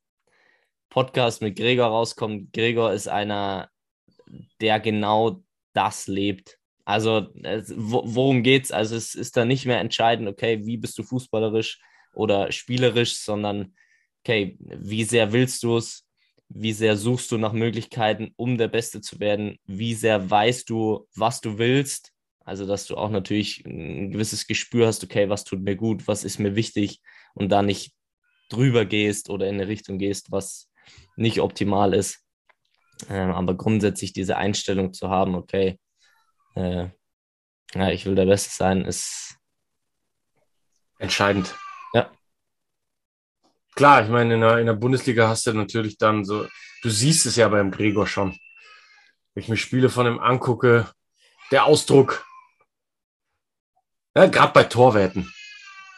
Podcast 0.92 1.42
mit 1.42 1.58
Gregor 1.58 1.88
rauskommt, 1.88 2.54
Gregor 2.54 2.94
ist 2.94 3.08
einer, 3.08 3.70
der 4.62 4.80
genau 4.80 5.42
das 5.74 6.06
lebt. 6.06 6.60
Also 6.86 7.30
worum 7.34 8.44
geht's? 8.44 8.72
Also 8.72 8.96
es 8.96 9.16
ist 9.16 9.36
da 9.36 9.46
nicht 9.46 9.66
mehr 9.66 9.80
entscheidend, 9.80 10.28
okay, 10.28 10.64
wie 10.64 10.78
bist 10.78 10.96
du 11.00 11.02
fußballerisch 11.02 11.80
oder 12.14 12.52
spielerisch, 12.52 13.18
sondern 13.18 13.74
okay, 14.24 14.60
wie 14.60 15.06
sehr 15.06 15.34
willst 15.34 15.64
du 15.64 15.78
es? 15.78 16.06
Wie 16.56 16.74
sehr 16.74 16.98
suchst 16.98 17.32
du 17.32 17.38
nach 17.38 17.54
Möglichkeiten, 17.54 18.32
um 18.36 18.58
der 18.58 18.68
Beste 18.68 19.02
zu 19.02 19.20
werden, 19.20 19.58
wie 19.66 19.96
sehr 19.96 20.30
weißt 20.30 20.70
du, 20.70 21.08
was 21.16 21.42
du 21.42 21.58
willst. 21.58 22.12
Also, 22.46 22.68
dass 22.68 22.86
du 22.86 22.96
auch 22.96 23.10
natürlich 23.10 23.66
ein 23.66 24.12
gewisses 24.12 24.46
Gespür 24.46 24.88
hast, 24.88 25.04
okay, 25.04 25.30
was 25.30 25.46
tut 25.46 25.62
mir 25.62 25.76
gut, 25.76 26.08
was 26.08 26.24
ist 26.24 26.40
mir 26.40 26.56
wichtig 26.56 27.02
und 27.34 27.50
da 27.50 27.62
nicht 27.62 27.96
drüber 28.50 28.86
gehst 28.86 29.30
oder 29.30 29.48
in 29.48 29.56
eine 29.56 29.68
Richtung 29.68 29.98
gehst, 29.98 30.32
was 30.32 30.70
nicht 31.16 31.40
optimal 31.40 31.94
ist. 31.94 32.24
Ähm, 33.10 33.32
aber 33.32 33.56
grundsätzlich 33.56 34.14
diese 34.14 34.38
Einstellung 34.38 34.94
zu 34.94 35.10
haben, 35.10 35.36
okay, 35.36 35.80
äh, 36.56 36.90
ja, 37.74 37.90
ich 37.90 38.06
will 38.06 38.16
der 38.16 38.26
Beste 38.26 38.52
sein, 38.52 38.86
ist 38.86 39.38
entscheidend. 41.00 41.56
Ja. 41.94 42.12
Klar, 43.76 44.04
ich 44.04 44.10
meine, 44.10 44.36
in 44.36 44.42
der, 44.42 44.58
in 44.60 44.68
der 44.68 44.74
Bundesliga 44.74 45.28
hast 45.28 45.48
du 45.48 45.54
natürlich 45.54 45.98
dann 45.98 46.26
so, 46.26 46.48
du 46.84 46.90
siehst 46.90 47.26
es 47.26 47.36
ja 47.36 47.48
beim 47.48 47.72
Gregor 47.72 48.06
schon. 48.06 48.38
Wenn 49.34 49.44
ich 49.44 49.50
mir 49.50 49.58
Spiele 49.58 49.90
von 49.90 50.06
ihm 50.06 50.20
angucke, 50.20 50.88
der 51.52 51.66
Ausdruck, 51.66 52.26
ja, 54.16 54.28
gerade 54.28 54.54
bei 54.54 54.64
Torwerten. 54.66 55.34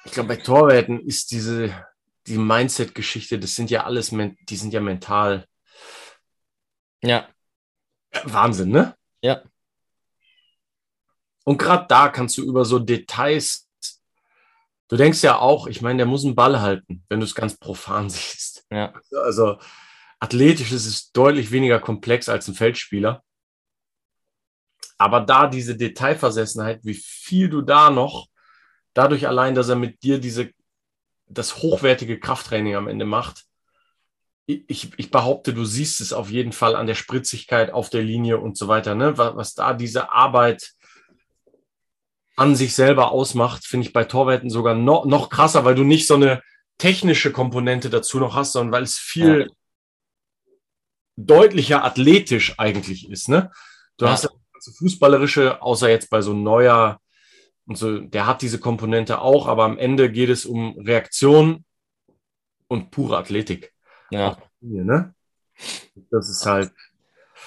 Ich 0.05 0.11
glaube, 0.13 0.29
bei 0.29 0.38
Torwerten 0.38 1.01
ist 1.01 1.31
diese, 1.31 1.85
die 2.27 2.38
Mindset-Geschichte, 2.38 3.39
das 3.39 3.55
sind 3.55 3.69
ja 3.69 3.83
alles, 3.83 4.09
die 4.09 4.55
sind 4.55 4.71
ja 4.71 4.79
mental. 4.79 5.45
Ja. 7.01 7.27
Wahnsinn, 8.23 8.69
ne? 8.69 8.95
Ja. 9.21 9.43
Und 11.43 11.57
gerade 11.57 11.85
da 11.88 12.09
kannst 12.09 12.38
du 12.38 12.43
über 12.43 12.63
so 12.63 12.79
Details, 12.79 13.64
du 14.88 14.98
denkst 14.98 15.24
ja 15.24 15.39
auch, 15.39 15.67
ich 15.67 15.82
meine, 15.82 15.98
der 15.98 16.06
muss 16.06 16.26
einen 16.26 16.36
Ball 16.36 16.62
halten, 16.62 17.04
wenn 17.10 17.19
du 17.19 17.26
es 17.26 17.36
ganz 17.36 17.58
profan 17.58 18.10
siehst. 18.10 18.65
Ja. 18.71 18.93
Also 19.24 19.58
athletisch 20.19 20.71
ist 20.71 20.86
es 20.86 21.12
deutlich 21.12 21.52
weniger 21.52 21.80
komplex 21.80 22.30
als 22.30 22.48
ein 22.48 22.56
Feldspieler. 22.56 23.24
Aber 24.98 25.21
da 25.21 25.48
diese 25.48 25.76
Detailversessenheit, 25.76 26.80
wie 26.84 26.93
viel 26.93 27.50
du 27.50 27.62
da 27.62 27.89
noch, 27.89 28.28
dadurch 28.93 29.28
allein, 29.28 29.54
dass 29.54 29.67
er 29.67 29.76
mit 29.76 30.04
dir 30.04 30.19
diese 30.19 30.52
das 31.28 31.58
hochwertige 31.58 32.19
Krafttraining 32.19 32.76
am 32.76 32.88
Ende 32.88 33.06
macht. 33.06 33.45
Ich, 34.45 34.91
ich 34.98 35.10
behaupte, 35.10 35.54
du 35.56 35.65
siehst 35.65 36.02
es 36.02 36.13
auf 36.13 36.30
jeden 36.30 36.52
Fall 36.52 36.76
an 36.76 36.86
der 36.86 36.93
Spritzigkeit 36.93 37.71
auf 37.71 37.89
der 37.89 38.04
Linie 38.04 38.38
und 38.38 38.58
so 38.58 38.67
weiter. 38.67 38.93
Ne? 38.93 39.17
Was, 39.17 39.36
was 39.36 39.54
da 39.56 39.74
diese 39.74 40.12
Arbeit 40.12 40.74
an 42.36 42.56
sich 42.56 42.76
selber 42.76 43.12
ausmacht, 43.12 43.65
finde 43.65 43.88
ich 43.88 43.93
bei 43.93 44.04
Torwerten 44.04 44.50
sogar 44.50 44.76
noch, 44.76 45.06
noch 45.06 45.30
krasser, 45.30 45.65
weil 45.65 45.76
du 45.76 45.84
nicht 45.84 46.08
so 46.08 46.15
eine 46.15 46.41
technische 46.78 47.32
Komponente 47.32 47.89
dazu 47.89 48.19
noch 48.19 48.36
hast, 48.36 48.52
sondern 48.52 48.74
weil 48.74 48.84
es 48.84 48.98
viel 48.98 49.41
ja. 49.41 49.56
deutlicher 51.15 51.84
athletisch 51.84 52.60
eigentlich 52.60 53.10
ist. 53.10 53.30
Ne? 53.30 53.52
Du 53.98 54.06
ja. 54.06 54.12
hast 54.12 54.30
das 54.54 54.78
fußballerische, 54.78 55.62
außer 55.62 55.89
jetzt 55.89 56.10
bei 56.10 56.21
so 56.21 56.34
neuer 56.34 57.00
und 57.67 57.78
so, 57.78 58.00
der 58.00 58.28
hat 58.28 58.41
diese 58.41 58.60
Komponente 58.60 59.19
auch, 59.21 59.48
aber 59.48 59.63
am 59.63 59.78
Ende 59.78 60.12
geht 60.12 60.30
es 60.30 60.45
um 60.45 60.78
Reaktion 60.80 61.65
und 62.67 62.91
pure 62.91 63.17
Athletik. 63.17 63.74
Ja. 64.12 64.38
Ne? 64.60 65.15
Das 66.12 66.30
ist 66.30 66.45
halt. 66.45 66.71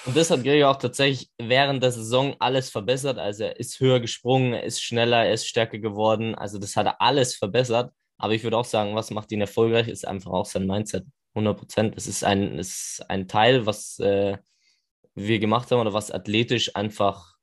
Und 0.05 0.15
das 0.15 0.31
hat 0.31 0.43
Gregor 0.43 0.71
auch 0.71 0.77
tatsächlich 0.77 1.29
während 1.37 1.83
der 1.83 1.91
Saison 1.91 2.35
alles 2.39 2.69
verbessert. 2.69 3.17
Also 3.17 3.43
er 3.43 3.59
ist 3.59 3.79
höher 3.79 3.99
gesprungen, 3.99 4.53
er 4.53 4.63
ist 4.63 4.81
schneller, 4.81 5.25
er 5.25 5.33
ist 5.33 5.47
stärker 5.47 5.79
geworden. 5.79 6.35
Also 6.35 6.57
das 6.57 6.75
hat 6.75 6.85
er 6.85 7.01
alles 7.01 7.35
verbessert. 7.35 7.91
Aber 8.17 8.33
ich 8.33 8.43
würde 8.43 8.57
auch 8.57 8.65
sagen, 8.65 8.95
was 8.95 9.11
macht 9.11 9.31
ihn 9.31 9.41
erfolgreich, 9.41 9.87
ist 9.87 10.07
einfach 10.07 10.31
auch 10.31 10.45
sein 10.45 10.67
Mindset. 10.67 11.05
100 11.35 11.57
Prozent. 11.57 11.93
Es 11.95 12.07
ist 12.07 12.23
ein, 12.23 12.57
es 12.57 12.69
ist 12.69 13.09
ein 13.09 13.27
Teil, 13.27 13.65
was 13.65 13.99
äh, 13.99 14.37
wir 15.15 15.39
gemacht 15.39 15.71
haben 15.71 15.79
oder 15.79 15.93
was 15.93 16.11
athletisch 16.11 16.75
einfach 16.75 17.33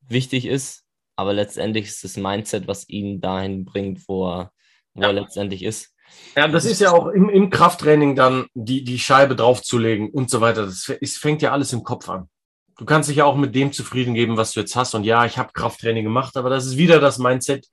wichtig 0.00 0.46
ist. 0.46 0.84
Aber 1.16 1.32
letztendlich 1.32 1.86
ist 1.86 2.04
das 2.04 2.16
Mindset, 2.16 2.66
was 2.66 2.88
ihn 2.88 3.20
dahin 3.20 3.64
bringt, 3.64 4.08
wo 4.08 4.28
er, 4.28 4.52
wo 4.94 5.02
ja. 5.02 5.08
er 5.08 5.12
letztendlich 5.14 5.62
ist. 5.62 5.89
Ja, 6.36 6.48
das 6.48 6.64
ist 6.64 6.80
ja 6.80 6.92
auch 6.92 7.08
im, 7.08 7.28
im 7.28 7.50
Krafttraining 7.50 8.14
dann 8.14 8.46
die, 8.54 8.84
die 8.84 8.98
Scheibe 8.98 9.36
draufzulegen 9.36 10.10
und 10.10 10.30
so 10.30 10.40
weiter. 10.40 10.64
Das 10.64 10.88
ist, 10.88 11.18
fängt 11.18 11.42
ja 11.42 11.52
alles 11.52 11.72
im 11.72 11.82
Kopf 11.82 12.08
an. 12.08 12.28
Du 12.78 12.84
kannst 12.84 13.08
dich 13.08 13.16
ja 13.16 13.24
auch 13.24 13.36
mit 13.36 13.54
dem 13.54 13.72
zufrieden 13.72 14.14
geben, 14.14 14.36
was 14.36 14.52
du 14.52 14.60
jetzt 14.60 14.76
hast. 14.76 14.94
Und 14.94 15.04
ja, 15.04 15.24
ich 15.26 15.38
habe 15.38 15.52
Krafttraining 15.52 16.04
gemacht, 16.04 16.36
aber 16.36 16.48
das 16.48 16.66
ist 16.66 16.76
wieder 16.76 17.00
das 17.00 17.18
Mindset. 17.18 17.66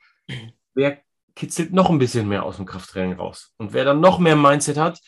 Wer 0.73 1.00
kitzelt 1.36 1.71
noch 1.71 1.89
ein 1.89 2.00
bisschen 2.00 2.28
mehr 2.28 2.43
aus 2.43 2.58
dem 2.58 2.65
Krafttraining 2.65 3.13
raus? 3.13 3.54
Und 3.58 3.73
wer 3.73 3.86
dann 3.86 4.02
noch 4.02 4.19
mehr 4.19 4.36
Mindset 4.36 4.78
hat, 4.78 5.00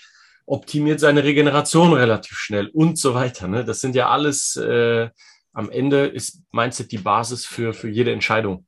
optimiert 0.46 1.00
seine 1.00 1.24
Regeneration 1.24 1.94
relativ 1.94 2.38
schnell 2.38 2.68
und 2.68 2.98
so 2.98 3.14
weiter. 3.14 3.48
Ne? 3.48 3.66
Das 3.66 3.82
sind 3.82 3.96
ja 3.96 4.10
alles 4.10 4.56
äh, 4.56 5.10
am 5.54 5.70
Ende 5.70 6.06
ist 6.06 6.42
Mindset 6.52 6.92
die 6.92 6.98
Basis 6.98 7.46
für, 7.46 7.74
für 7.74 7.90
jede 7.90 8.12
Entscheidung. 8.14 8.66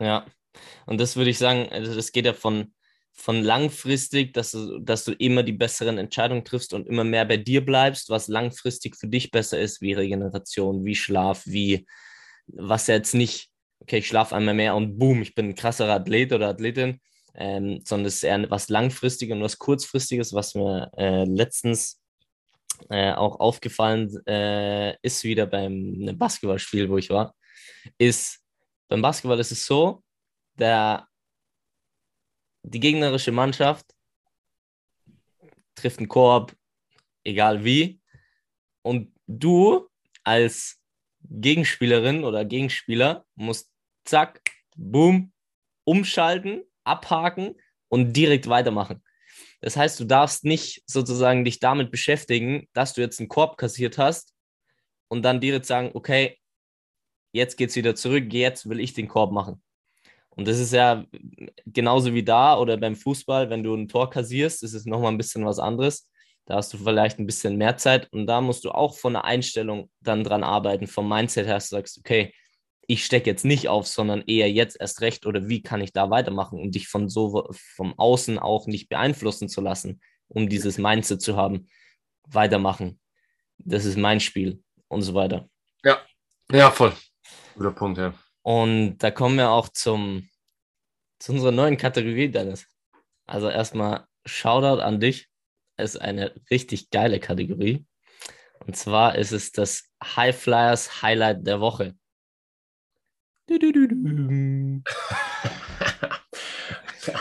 Ja, 0.00 0.26
und 0.86 1.00
das 1.00 1.16
würde 1.16 1.30
ich 1.30 1.38
sagen, 1.38 1.68
also 1.70 1.94
das 1.94 2.12
geht 2.12 2.26
ja 2.26 2.32
von, 2.32 2.74
von 3.12 3.42
langfristig, 3.42 4.32
dass 4.32 4.52
du, 4.52 4.78
dass 4.78 5.04
du 5.04 5.12
immer 5.12 5.42
die 5.42 5.52
besseren 5.52 5.98
Entscheidungen 5.98 6.44
triffst 6.44 6.72
und 6.74 6.88
immer 6.88 7.04
mehr 7.04 7.24
bei 7.24 7.36
dir 7.36 7.64
bleibst, 7.64 8.10
was 8.10 8.28
langfristig 8.28 8.96
für 8.96 9.06
dich 9.06 9.30
besser 9.30 9.60
ist, 9.60 9.80
wie 9.80 9.92
Regeneration, 9.92 10.84
wie 10.84 10.94
Schlaf, 10.94 11.42
wie 11.46 11.86
was 12.46 12.86
jetzt 12.86 13.14
nicht, 13.14 13.50
okay, 13.80 13.98
ich 13.98 14.08
schlafe 14.08 14.34
einmal 14.34 14.54
mehr 14.54 14.74
und 14.74 14.98
boom, 14.98 15.22
ich 15.22 15.34
bin 15.34 15.50
ein 15.50 15.54
krasserer 15.54 15.94
Athlet 15.94 16.32
oder 16.32 16.48
Athletin, 16.48 17.00
ähm, 17.34 17.80
sondern 17.84 18.06
es 18.06 18.16
ist 18.16 18.24
eher 18.24 18.50
was 18.50 18.68
langfristiges 18.68 19.34
und 19.36 19.42
was 19.42 19.58
kurzfristiges, 19.58 20.32
was 20.32 20.54
mir 20.54 20.90
äh, 20.96 21.24
letztens 21.24 22.00
äh, 22.90 23.12
auch 23.12 23.40
aufgefallen 23.40 24.10
äh, 24.26 24.96
ist 25.02 25.22
wieder 25.24 25.46
beim 25.46 26.16
Basketballspiel, 26.18 26.88
wo 26.88 26.98
ich 26.98 27.10
war, 27.10 27.34
ist, 27.98 28.40
beim 28.88 29.02
Basketball 29.02 29.38
ist 29.38 29.52
es 29.52 29.66
so, 29.66 30.02
der, 30.58 31.06
die 32.62 32.80
gegnerische 32.80 33.32
Mannschaft 33.32 33.86
trifft 35.74 35.98
einen 35.98 36.08
Korb, 36.08 36.54
egal 37.24 37.64
wie, 37.64 38.00
und 38.82 39.12
du 39.26 39.88
als 40.24 40.80
Gegenspielerin 41.22 42.24
oder 42.24 42.44
Gegenspieler 42.44 43.24
musst 43.34 43.70
zack, 44.04 44.40
boom, 44.76 45.32
umschalten, 45.84 46.64
abhaken 46.84 47.56
und 47.88 48.12
direkt 48.12 48.48
weitermachen. 48.48 49.02
Das 49.60 49.76
heißt, 49.76 50.00
du 50.00 50.04
darfst 50.04 50.44
nicht 50.44 50.82
sozusagen 50.86 51.44
dich 51.44 51.60
damit 51.60 51.90
beschäftigen, 51.90 52.68
dass 52.72 52.94
du 52.94 53.00
jetzt 53.00 53.20
einen 53.20 53.28
Korb 53.28 53.56
kassiert 53.56 53.98
hast 53.98 54.34
und 55.08 55.22
dann 55.22 55.40
direkt 55.40 55.66
sagen, 55.66 55.90
okay, 55.94 56.38
jetzt 57.32 57.56
geht's 57.56 57.76
wieder 57.76 57.94
zurück, 57.94 58.32
jetzt 58.32 58.68
will 58.68 58.80
ich 58.80 58.92
den 58.92 59.08
Korb 59.08 59.32
machen. 59.32 59.62
Und 60.30 60.48
das 60.48 60.58
ist 60.58 60.72
ja 60.72 61.06
genauso 61.72 62.14
wie 62.14 62.22
da 62.24 62.58
oder 62.58 62.76
beim 62.76 62.96
Fußball, 62.96 63.50
wenn 63.50 63.62
du 63.62 63.74
ein 63.74 63.88
Tor 63.88 64.10
kassierst, 64.10 64.62
ist 64.62 64.74
es 64.74 64.86
nochmal 64.86 65.12
ein 65.12 65.18
bisschen 65.18 65.44
was 65.44 65.58
anderes. 65.58 66.08
Da 66.46 66.56
hast 66.56 66.72
du 66.72 66.78
vielleicht 66.78 67.18
ein 67.18 67.26
bisschen 67.26 67.56
mehr 67.56 67.76
Zeit 67.76 68.12
und 68.12 68.26
da 68.26 68.40
musst 68.40 68.64
du 68.64 68.70
auch 68.70 68.96
von 68.96 69.12
der 69.12 69.24
Einstellung 69.24 69.90
dann 70.00 70.24
dran 70.24 70.42
arbeiten, 70.42 70.86
vom 70.86 71.08
Mindset 71.08 71.46
her, 71.46 71.60
sagst, 71.60 71.98
okay, 71.98 72.34
ich 72.88 73.04
stecke 73.04 73.30
jetzt 73.30 73.44
nicht 73.44 73.68
auf, 73.68 73.86
sondern 73.86 74.22
eher 74.26 74.50
jetzt 74.50 74.80
erst 74.80 75.00
recht 75.00 75.24
oder 75.24 75.48
wie 75.48 75.62
kann 75.62 75.80
ich 75.80 75.92
da 75.92 76.10
weitermachen, 76.10 76.58
um 76.58 76.72
dich 76.72 76.88
von 76.88 77.08
so 77.08 77.48
vom 77.52 77.96
Außen 77.96 78.38
auch 78.38 78.66
nicht 78.66 78.88
beeinflussen 78.88 79.48
zu 79.48 79.60
lassen, 79.60 80.00
um 80.28 80.48
dieses 80.48 80.78
Mindset 80.78 81.22
zu 81.22 81.36
haben, 81.36 81.68
weitermachen. 82.26 83.00
Das 83.58 83.84
ist 83.84 83.96
mein 83.96 84.18
Spiel 84.18 84.62
und 84.88 85.02
so 85.02 85.14
weiter. 85.14 85.48
Ja, 85.84 86.00
ja, 86.50 86.70
voll. 86.70 86.92
Guter 87.54 87.70
Punkt, 87.70 87.98
ja. 87.98 88.14
Und 88.42 88.98
da 88.98 89.10
kommen 89.12 89.36
wir 89.36 89.50
auch 89.50 89.68
zum, 89.68 90.28
zu 91.22 91.32
unserer 91.32 91.52
neuen 91.52 91.76
Kategorie, 91.76 92.28
Dennis. 92.28 92.66
Also 93.26 93.48
erstmal 93.48 94.06
Shoutout 94.26 94.82
an 94.82 94.98
dich. 94.98 95.28
Es 95.76 95.94
ist 95.94 96.00
eine 96.00 96.34
richtig 96.50 96.90
geile 96.90 97.20
Kategorie. 97.20 97.86
Und 98.66 98.76
zwar 98.76 99.14
ist 99.14 99.30
es 99.30 99.52
das 99.52 99.88
High 100.02 100.36
Flyers 100.36 101.00
Highlight 101.00 101.46
der 101.46 101.60
Woche. 101.60 101.94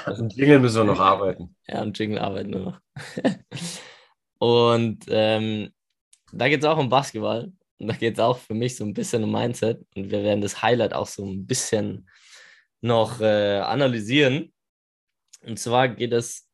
Also 0.06 0.26
Jingle 0.30 0.60
müssen 0.60 0.78
wir 0.78 0.84
noch 0.86 1.00
arbeiten. 1.00 1.56
Ja, 1.68 1.84
und 1.84 1.98
Jingle 1.98 2.20
arbeiten 2.20 2.54
wir 2.54 2.60
noch. 2.60 2.80
und 4.40 5.06
ähm, 5.10 5.72
da 6.34 6.50
geht 6.50 6.62
es 6.62 6.66
auch 6.66 6.80
um 6.80 6.90
Basketball. 6.90 7.52
Und 7.78 7.88
da 7.88 7.94
geht 7.94 8.16
es 8.16 8.20
auch 8.20 8.40
für 8.40 8.56
mich 8.56 8.76
so 8.76 8.84
ein 8.84 8.94
bisschen 8.96 9.24
um 9.24 9.32
Mindset. 9.32 9.86
Und 9.96 10.10
wir 10.10 10.24
werden 10.24 10.42
das 10.42 10.64
Highlight 10.64 10.94
auch 10.94 11.08
so 11.08 11.24
ein 11.24 11.46
bisschen 11.46 12.08
noch 12.82 13.20
äh, 13.22 13.60
analysieren. 13.60 14.54
Und 15.42 15.58
zwar 15.58 15.90
geht 15.90 16.14
es, 16.14 16.48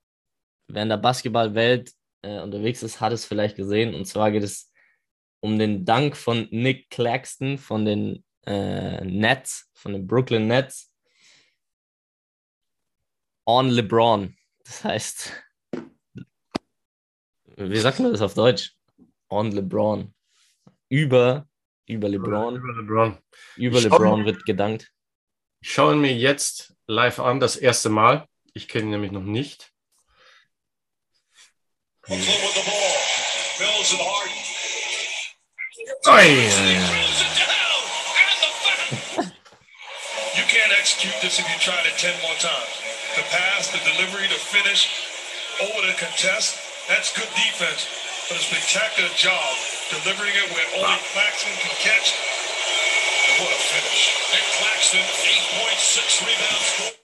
wer 0.68 0.84
in 0.84 0.90
der 0.90 0.98
Basketballwelt 0.98 1.92
äh, 2.22 2.40
unterwegs 2.40 2.84
ist, 2.84 3.02
hat 3.02 3.14
es 3.14 3.26
vielleicht 3.26 3.56
gesehen. 3.56 3.96
Und 3.96 4.06
zwar 4.06 4.32
geht 4.32 4.44
es 4.44 4.72
um 5.40 5.58
den 5.58 5.86
Dank 5.86 6.16
von 6.16 6.48
Nick 6.52 6.90
Claxton 6.90 7.58
von 7.58 7.86
den 7.86 8.24
äh, 8.46 9.04
Nets, 9.04 9.70
von 9.74 9.94
den 9.94 10.08
Brooklyn 10.08 10.48
Nets, 10.48 10.94
on 13.46 13.70
LeBron. 13.70 14.36
Das 14.64 14.84
heißt, 14.84 15.32
wie 17.56 17.78
sagt 17.78 18.00
man 18.00 18.12
das 18.12 18.22
auf 18.22 18.34
Deutsch? 18.34 18.78
on 19.30 19.52
LeBron. 19.52 20.14
Über, 20.90 21.48
über 21.88 22.10
LeBron. 22.10 22.56
Über 22.56 22.74
LeBron. 22.74 23.18
Über 23.58 23.82
LeBron 23.82 24.26
wird 24.26 24.46
gedankt. 24.46 24.92
Ich 25.62 25.72
schaue 25.72 25.96
mir 25.96 26.14
jetzt 26.14 26.74
live 26.88 27.20
an, 27.20 27.40
das 27.40 27.56
erste 27.56 27.90
Mal. 27.90 28.28
Ich 28.54 28.68
kenne 28.68 28.86
ihn 28.86 28.92
nämlich 28.92 29.12
noch 29.12 29.22
nicht. 29.22 29.72
Foul. 32.08 32.16
you 40.36 40.44
can't 40.48 40.72
execute 40.80 41.20
this 41.22 41.40
if 41.40 41.46
you 41.52 41.60
tried 41.60 41.86
it 41.86 41.98
10 41.98 42.16
more 42.22 42.34
times. 42.40 42.82
The 43.16 43.24
pass, 43.24 43.72
the 43.72 43.80
delivery, 43.84 44.28
the 44.30 44.40
finish, 44.40 44.88
over 45.60 45.86
the 45.86 45.94
contest. 46.00 46.56
That's 46.88 47.12
good 47.14 47.28
defense. 47.36 47.88
But 48.30 48.38
a 48.38 48.42
spectacular 48.42 49.10
job 49.16 49.56
delivering 49.92 50.32
it 50.32 50.48
where 50.56 50.68
only 50.80 51.00
Claxton 51.12 51.52
can 51.60 51.76
catch. 51.84 52.16
And 53.28 53.44
what 53.44 53.52
a 53.52 53.60
finish. 53.60 54.17
Nick 54.32 54.44
Claxton, 54.60 55.00
8 55.00 55.60
points, 55.60 55.96
6 55.96 56.22
rebounds, 56.22 56.98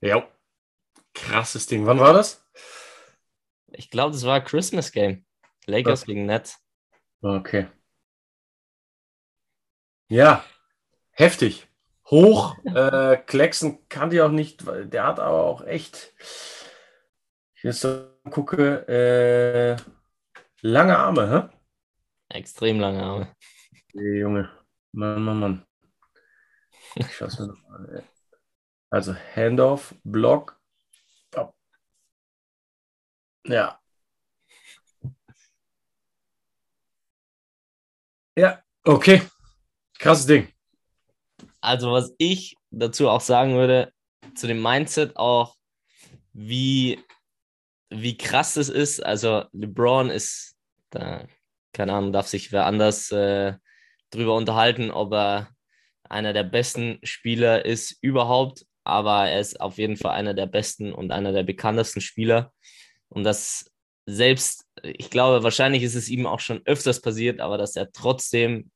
4 0.00 0.08
Ja. 0.08 0.28
Krasses 1.14 1.66
Ding. 1.66 1.86
Wann 1.86 1.98
war 2.00 2.12
das? 2.12 2.44
Ich 3.72 3.90
glaube, 3.90 4.12
das 4.12 4.24
war 4.24 4.40
Christmas 4.40 4.92
Game. 4.92 5.24
Lakers 5.66 6.00
Ja. 6.02 6.06
gegen 6.06 6.26
Nets. 6.26 6.58
Okay. 7.22 7.66
Ja, 10.08 10.44
heftig. 11.12 11.66
Hoch. 12.10 12.56
Äh, 12.64 13.16
Klecksen 13.18 13.88
kann 13.88 14.10
die 14.10 14.20
auch 14.20 14.30
nicht, 14.30 14.66
weil 14.66 14.86
der 14.86 15.04
hat 15.06 15.20
aber 15.20 15.44
auch 15.44 15.62
echt, 15.64 16.12
ich 17.54 17.62
jetzt 17.62 17.80
so 17.80 18.08
gucke, 18.30 18.86
äh, 18.88 19.76
lange 20.62 20.96
Arme, 20.98 21.50
hä? 21.50 22.36
Extrem 22.36 22.80
lange 22.80 23.02
Arme. 23.02 23.36
Nee, 23.92 24.20
Junge. 24.20 24.50
Mann, 24.92 25.22
Mann, 25.22 25.40
Mann. 25.40 25.66
Ich 26.94 27.14
schaue 27.14 27.28
es 27.28 27.38
mir 27.38 27.46
noch 27.46 27.62
mal 27.68 27.76
an. 27.76 28.02
Also 28.90 29.14
Handoff, 29.14 29.94
Block. 30.02 30.60
Ab. 31.34 31.54
Ja. 33.44 33.80
Ja, 38.36 38.62
okay. 38.84 39.22
Krasses 39.98 40.26
Ding. 40.26 40.48
Also, 41.60 41.92
was 41.92 42.14
ich 42.18 42.56
dazu 42.70 43.08
auch 43.08 43.20
sagen 43.20 43.54
würde, 43.54 43.92
zu 44.34 44.46
dem 44.46 44.62
Mindset 44.62 45.16
auch, 45.16 45.56
wie, 46.32 47.04
wie 47.90 48.16
krass 48.16 48.54
das 48.54 48.68
ist. 48.68 49.04
Also, 49.04 49.44
LeBron 49.52 50.10
ist, 50.10 50.56
da, 50.90 51.26
keine 51.72 51.92
Ahnung, 51.92 52.12
darf 52.12 52.28
sich 52.28 52.50
wer 52.50 52.66
anders 52.66 53.10
äh, 53.12 53.54
drüber 54.10 54.36
unterhalten, 54.36 54.90
ob 54.90 55.12
er 55.12 55.48
einer 56.10 56.32
der 56.32 56.44
besten 56.44 56.98
Spieler 57.02 57.64
ist 57.64 57.96
überhaupt. 58.02 58.66
Aber 58.84 59.28
er 59.28 59.40
ist 59.40 59.60
auf 59.60 59.78
jeden 59.78 59.96
Fall 59.96 60.12
einer 60.12 60.34
der 60.34 60.46
besten 60.46 60.92
und 60.92 61.12
einer 61.12 61.32
der 61.32 61.42
bekanntesten 61.42 62.00
Spieler. 62.00 62.52
Und 63.08 63.24
das 63.24 63.70
selbst, 64.06 64.66
ich 64.82 65.10
glaube, 65.10 65.42
wahrscheinlich 65.42 65.82
ist 65.82 65.94
es 65.94 66.08
ihm 66.08 66.26
auch 66.26 66.40
schon 66.40 66.62
öfters 66.64 67.00
passiert, 67.00 67.40
aber 67.40 67.58
dass 67.58 67.76
er 67.76 67.92
trotzdem 67.92 68.70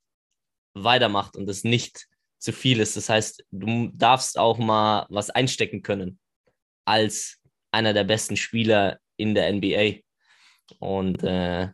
weitermacht 0.75 1.37
und 1.37 1.49
es 1.49 1.64
nicht 1.64 2.07
zu 2.38 2.53
viel 2.53 2.81
ist. 2.81 2.97
Das 2.97 3.09
heißt, 3.09 3.44
du 3.51 3.90
darfst 3.94 4.38
auch 4.38 4.59
mal 4.59 5.07
was 5.09 5.31
einstecken 5.31 5.83
können 5.83 6.18
als 6.85 7.40
einer 7.73 7.94
der 7.94 8.05
besten 8.05 8.37
Spieler 8.37 8.99
in 9.16 9.35
der 9.35 9.53
NBA. 9.53 10.01
Und 10.79 11.23
äh, 11.25 11.68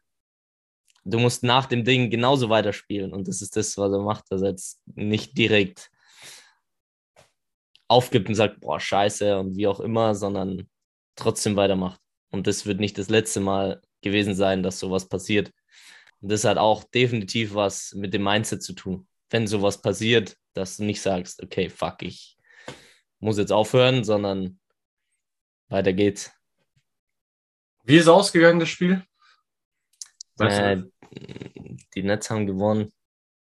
du 1.04 1.18
musst 1.18 1.42
nach 1.42 1.66
dem 1.66 1.84
Ding 1.84 2.10
genauso 2.10 2.48
weiterspielen. 2.48 3.12
Und 3.12 3.28
das 3.28 3.42
ist 3.42 3.56
das, 3.56 3.76
was 3.76 3.92
er 3.92 4.00
macht, 4.00 4.24
dass 4.30 4.42
er 4.42 4.50
jetzt 4.50 4.80
nicht 4.94 5.36
direkt 5.36 5.90
aufgibt 7.88 8.28
und 8.28 8.34
sagt, 8.34 8.60
boah, 8.60 8.78
scheiße 8.78 9.38
und 9.38 9.56
wie 9.56 9.66
auch 9.66 9.80
immer, 9.80 10.14
sondern 10.14 10.68
trotzdem 11.16 11.56
weitermacht. 11.56 12.00
Und 12.30 12.46
das 12.46 12.66
wird 12.66 12.80
nicht 12.80 12.98
das 12.98 13.08
letzte 13.08 13.40
Mal 13.40 13.82
gewesen 14.02 14.34
sein, 14.34 14.62
dass 14.62 14.78
sowas 14.78 15.08
passiert. 15.08 15.52
Und 16.20 16.30
das 16.30 16.44
hat 16.44 16.58
auch 16.58 16.84
definitiv 16.84 17.54
was 17.54 17.92
mit 17.94 18.14
dem 18.14 18.22
Mindset 18.22 18.62
zu 18.62 18.74
tun. 18.74 19.08
Wenn 19.30 19.46
sowas 19.46 19.80
passiert, 19.80 20.36
dass 20.52 20.76
du 20.76 20.84
nicht 20.84 21.00
sagst, 21.00 21.42
okay, 21.42 21.68
fuck, 21.68 22.02
ich 22.02 22.36
muss 23.18 23.38
jetzt 23.38 23.52
aufhören, 23.52 24.04
sondern 24.04 24.58
weiter 25.68 25.92
geht's. 25.92 26.32
Wie 27.84 27.96
ist 27.96 28.08
ausgegangen, 28.08 28.60
das 28.60 28.68
Spiel? 28.68 29.04
Äh, 30.40 30.82
die 31.94 32.02
Nets 32.02 32.30
haben 32.30 32.46
gewonnen. 32.46 32.92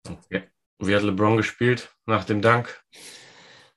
Okay. 0.08 0.44
Wie 0.78 0.94
hat 0.94 1.02
LeBron 1.02 1.36
gespielt 1.36 1.94
nach 2.06 2.24
dem 2.24 2.42
Dank? 2.42 2.82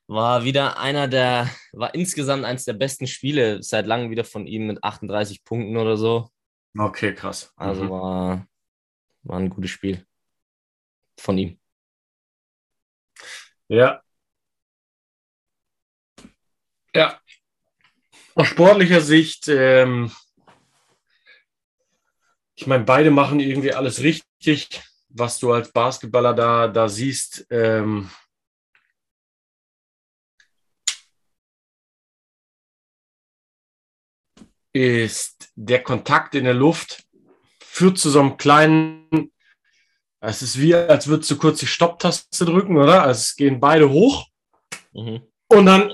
War 0.08 0.44
wieder 0.44 0.80
einer 0.80 1.08
der, 1.08 1.50
war 1.72 1.94
insgesamt 1.94 2.44
eines 2.44 2.66
der 2.66 2.74
besten 2.74 3.08
Spiele 3.08 3.62
seit 3.64 3.86
langem 3.86 4.12
wieder 4.12 4.24
von 4.26 4.48
ihm 4.48 4.68
mit 4.68 4.84
38 4.84 5.44
Punkten 5.44 5.78
oder 5.78 5.98
so. 5.98 6.30
Okay, 6.78 7.14
krass. 7.14 7.54
Also 7.56 7.86
Mhm. 7.86 7.90
war, 7.90 8.48
war 9.24 9.38
ein 9.40 9.50
gutes 9.50 9.72
Spiel 9.72 10.06
von 11.20 11.38
ihm. 11.38 11.60
Ja. 13.68 14.02
Ja. 16.94 17.20
Aus 18.36 18.48
sportlicher 18.48 19.02
Sicht, 19.02 19.48
ähm, 19.48 20.12
ich 22.60 22.68
meine, 22.68 22.84
beide 22.84 23.10
machen 23.10 23.40
irgendwie 23.40 23.74
alles 23.74 24.04
richtig, 24.04 24.82
was 25.08 25.40
du 25.40 25.54
als 25.54 25.72
Basketballer 25.72 26.34
da, 26.34 26.68
da 26.68 26.90
siehst. 26.90 27.48
Ähm, 27.50 28.10
ist 34.74 35.54
der 35.56 35.82
Kontakt 35.84 36.36
in 36.36 36.44
der 36.44 36.54
Luft 36.54 37.06
führt 37.62 37.98
zu 37.98 38.10
so 38.10 38.20
einem 38.20 38.36
kleinen, 38.36 39.32
es 40.20 40.42
ist 40.42 40.60
wie, 40.60 40.76
als 40.76 41.08
würdest 41.08 41.32
du 41.32 41.38
kurz 41.38 41.60
die 41.60 41.66
Stopptaste 41.66 42.44
drücken, 42.44 42.76
oder? 42.78 43.04
Also 43.04 43.20
es 43.20 43.36
gehen 43.38 43.62
beide 43.62 43.90
hoch 43.90 44.28
Mhm. 44.92 45.22
und 45.48 45.66
dann 45.66 45.94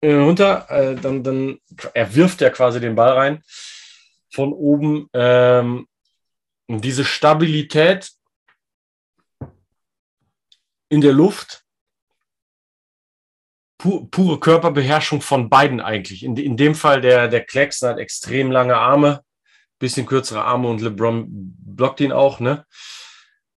äh, 0.00 0.14
runter, 0.14 0.70
äh, 0.70 0.94
dann, 0.94 1.24
dann, 1.24 1.58
er 1.92 2.14
wirft 2.14 2.40
ja 2.40 2.50
quasi 2.50 2.78
den 2.78 2.94
Ball 2.94 3.14
rein 3.14 3.42
von 4.30 4.52
oben. 4.52 5.08
Ähm, 5.12 5.88
und 6.66 6.84
diese 6.84 7.04
Stabilität 7.04 8.12
in 10.88 11.00
der 11.00 11.12
Luft, 11.12 11.64
pu 13.78 14.06
pure 14.06 14.40
Körperbeherrschung 14.40 15.20
von 15.20 15.50
beiden 15.50 15.80
eigentlich. 15.80 16.22
In, 16.22 16.36
in 16.36 16.56
dem 16.56 16.74
Fall 16.74 17.00
der, 17.00 17.28
der 17.28 17.44
Klecksen 17.44 17.88
hat 17.88 17.98
extrem 17.98 18.50
lange 18.50 18.76
Arme, 18.76 19.24
bisschen 19.78 20.06
kürzere 20.06 20.44
Arme 20.44 20.68
und 20.68 20.80
LeBron 20.80 21.26
blockt 21.28 22.00
ihn 22.00 22.12
auch, 22.12 22.40
ne? 22.40 22.64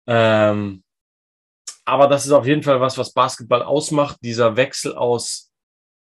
Ähm, 0.06 0.82
aber 1.84 2.08
das 2.08 2.26
ist 2.26 2.32
auf 2.32 2.46
jeden 2.46 2.62
Fall 2.62 2.80
was, 2.80 2.98
was 2.98 3.14
Basketball 3.14 3.62
ausmacht, 3.62 4.18
dieser 4.20 4.56
Wechsel 4.56 4.94
aus, 4.94 5.50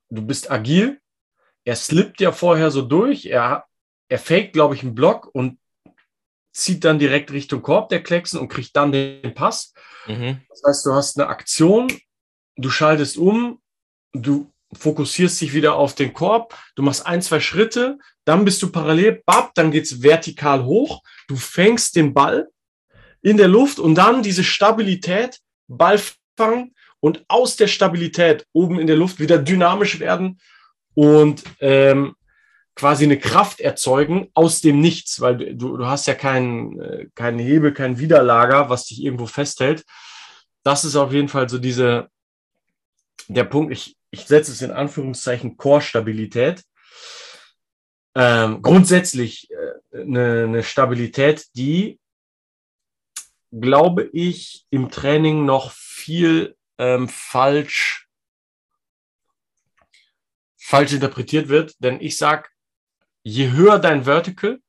du 0.09 0.23
bist 0.23 0.51
agil, 0.51 1.01
er 1.65 1.77
slippt 1.77 2.21
ja 2.21 2.33
vorher 2.33 2.73
so 2.73 2.83
durch, 2.83 3.27
er, 3.27 3.67
er 4.09 4.19
faked, 4.19 4.53
glaube 4.53 4.75
ich, 4.75 4.83
einen 4.83 4.97
Block 4.97 5.29
und 5.33 5.61
zieht 6.53 6.85
dann 6.85 6.99
direkt 6.99 7.33
Richtung 7.33 7.63
Korb 7.63 7.89
der 7.89 8.03
Klecksen 8.03 8.41
und 8.41 8.49
kriegt 8.49 8.75
dann 8.77 8.93
den 8.93 9.35
Pass. 9.35 9.73
Mhm. 10.07 10.41
Das 10.49 10.63
heißt, 10.67 10.87
du 10.87 10.95
hast 10.95 11.19
eine 11.19 11.29
Aktion, 11.29 11.93
du 12.57 12.71
schaltest 12.71 13.17
um, 13.17 13.61
du 14.13 14.51
fokussierst 14.73 15.41
dich 15.41 15.53
wieder 15.53 15.75
auf 15.75 15.95
den 15.95 16.13
Korb, 16.13 16.57
du 16.77 16.83
machst 16.83 17.07
ein, 17.07 17.23
zwei 17.23 17.41
Schritte, 17.41 17.99
dann 18.25 18.45
bist 18.45 18.63
du 18.63 18.71
parallel, 18.71 19.23
bap, 19.27 19.53
dann 19.55 19.71
geht's 19.71 20.03
vertikal 20.03 20.65
hoch, 20.65 21.03
du 21.29 21.37
fängst 21.37 21.97
den 21.97 22.15
Ball 22.15 22.49
in 23.23 23.37
der 23.37 23.49
Luft 23.49 23.79
und 23.79 23.97
dann 23.97 24.23
diese 24.23 24.45
Stabilität, 24.45 25.41
Ball 25.67 26.01
fangen 26.37 26.75
und 27.01 27.25
aus 27.29 27.57
der 27.57 27.67
Stabilität 27.67 28.47
oben 28.53 28.79
in 28.79 28.87
der 28.87 28.97
Luft 28.97 29.19
wieder 29.19 29.39
dynamisch 29.39 30.01
werden 30.01 30.41
und 30.95 31.43
ähm, 31.61 32.15
quasi 32.81 33.05
eine 33.05 33.19
Kraft 33.19 33.61
erzeugen 33.61 34.31
aus 34.33 34.63
dem 34.63 34.81
Nichts, 34.81 35.21
weil 35.21 35.55
du, 35.55 35.77
du 35.77 35.87
hast 35.87 36.07
ja 36.07 36.15
keinen 36.15 36.81
äh, 36.81 37.09
keinen 37.15 37.39
Hebel, 37.39 37.75
kein 37.75 37.99
Widerlager, 37.99 38.71
was 38.71 38.87
dich 38.87 39.03
irgendwo 39.03 39.27
festhält. 39.27 39.85
Das 40.63 40.87
ist 40.87 40.97
auf 40.97 41.13
jeden 41.13 41.29
Fall 41.29 41.47
so 41.51 41.59
diese, 41.59 42.09
der 43.29 43.45
Punkt, 43.45 43.71
ich, 43.71 43.99
ich 44.11 44.27
setze 44.27 44.51
es 44.53 44.63
in 44.63 44.71
Anführungszeichen 44.71 45.59
Core-Stabilität. 45.59 46.65
Ähm, 48.15 48.63
grundsätzlich 48.63 49.51
äh, 49.51 50.01
eine, 50.01 50.45
eine 50.45 50.63
Stabilität, 50.63 51.49
die, 51.55 52.01
glaube 53.53 54.09
ich, 54.15 54.65
im 54.71 54.91
Training 54.91 55.45
noch 55.45 55.71
viel 55.73 56.57
ähm, 56.79 57.11
falsch, 57.11 58.09
falsch 60.57 60.95
interpretiert 60.95 61.49
wird. 61.51 61.75
Denn 61.79 62.01
ich 62.01 62.17
sage, 62.17 62.49
je 63.23 63.51
höher 63.51 63.79
dein 63.79 64.05
Vertical, 64.05 64.61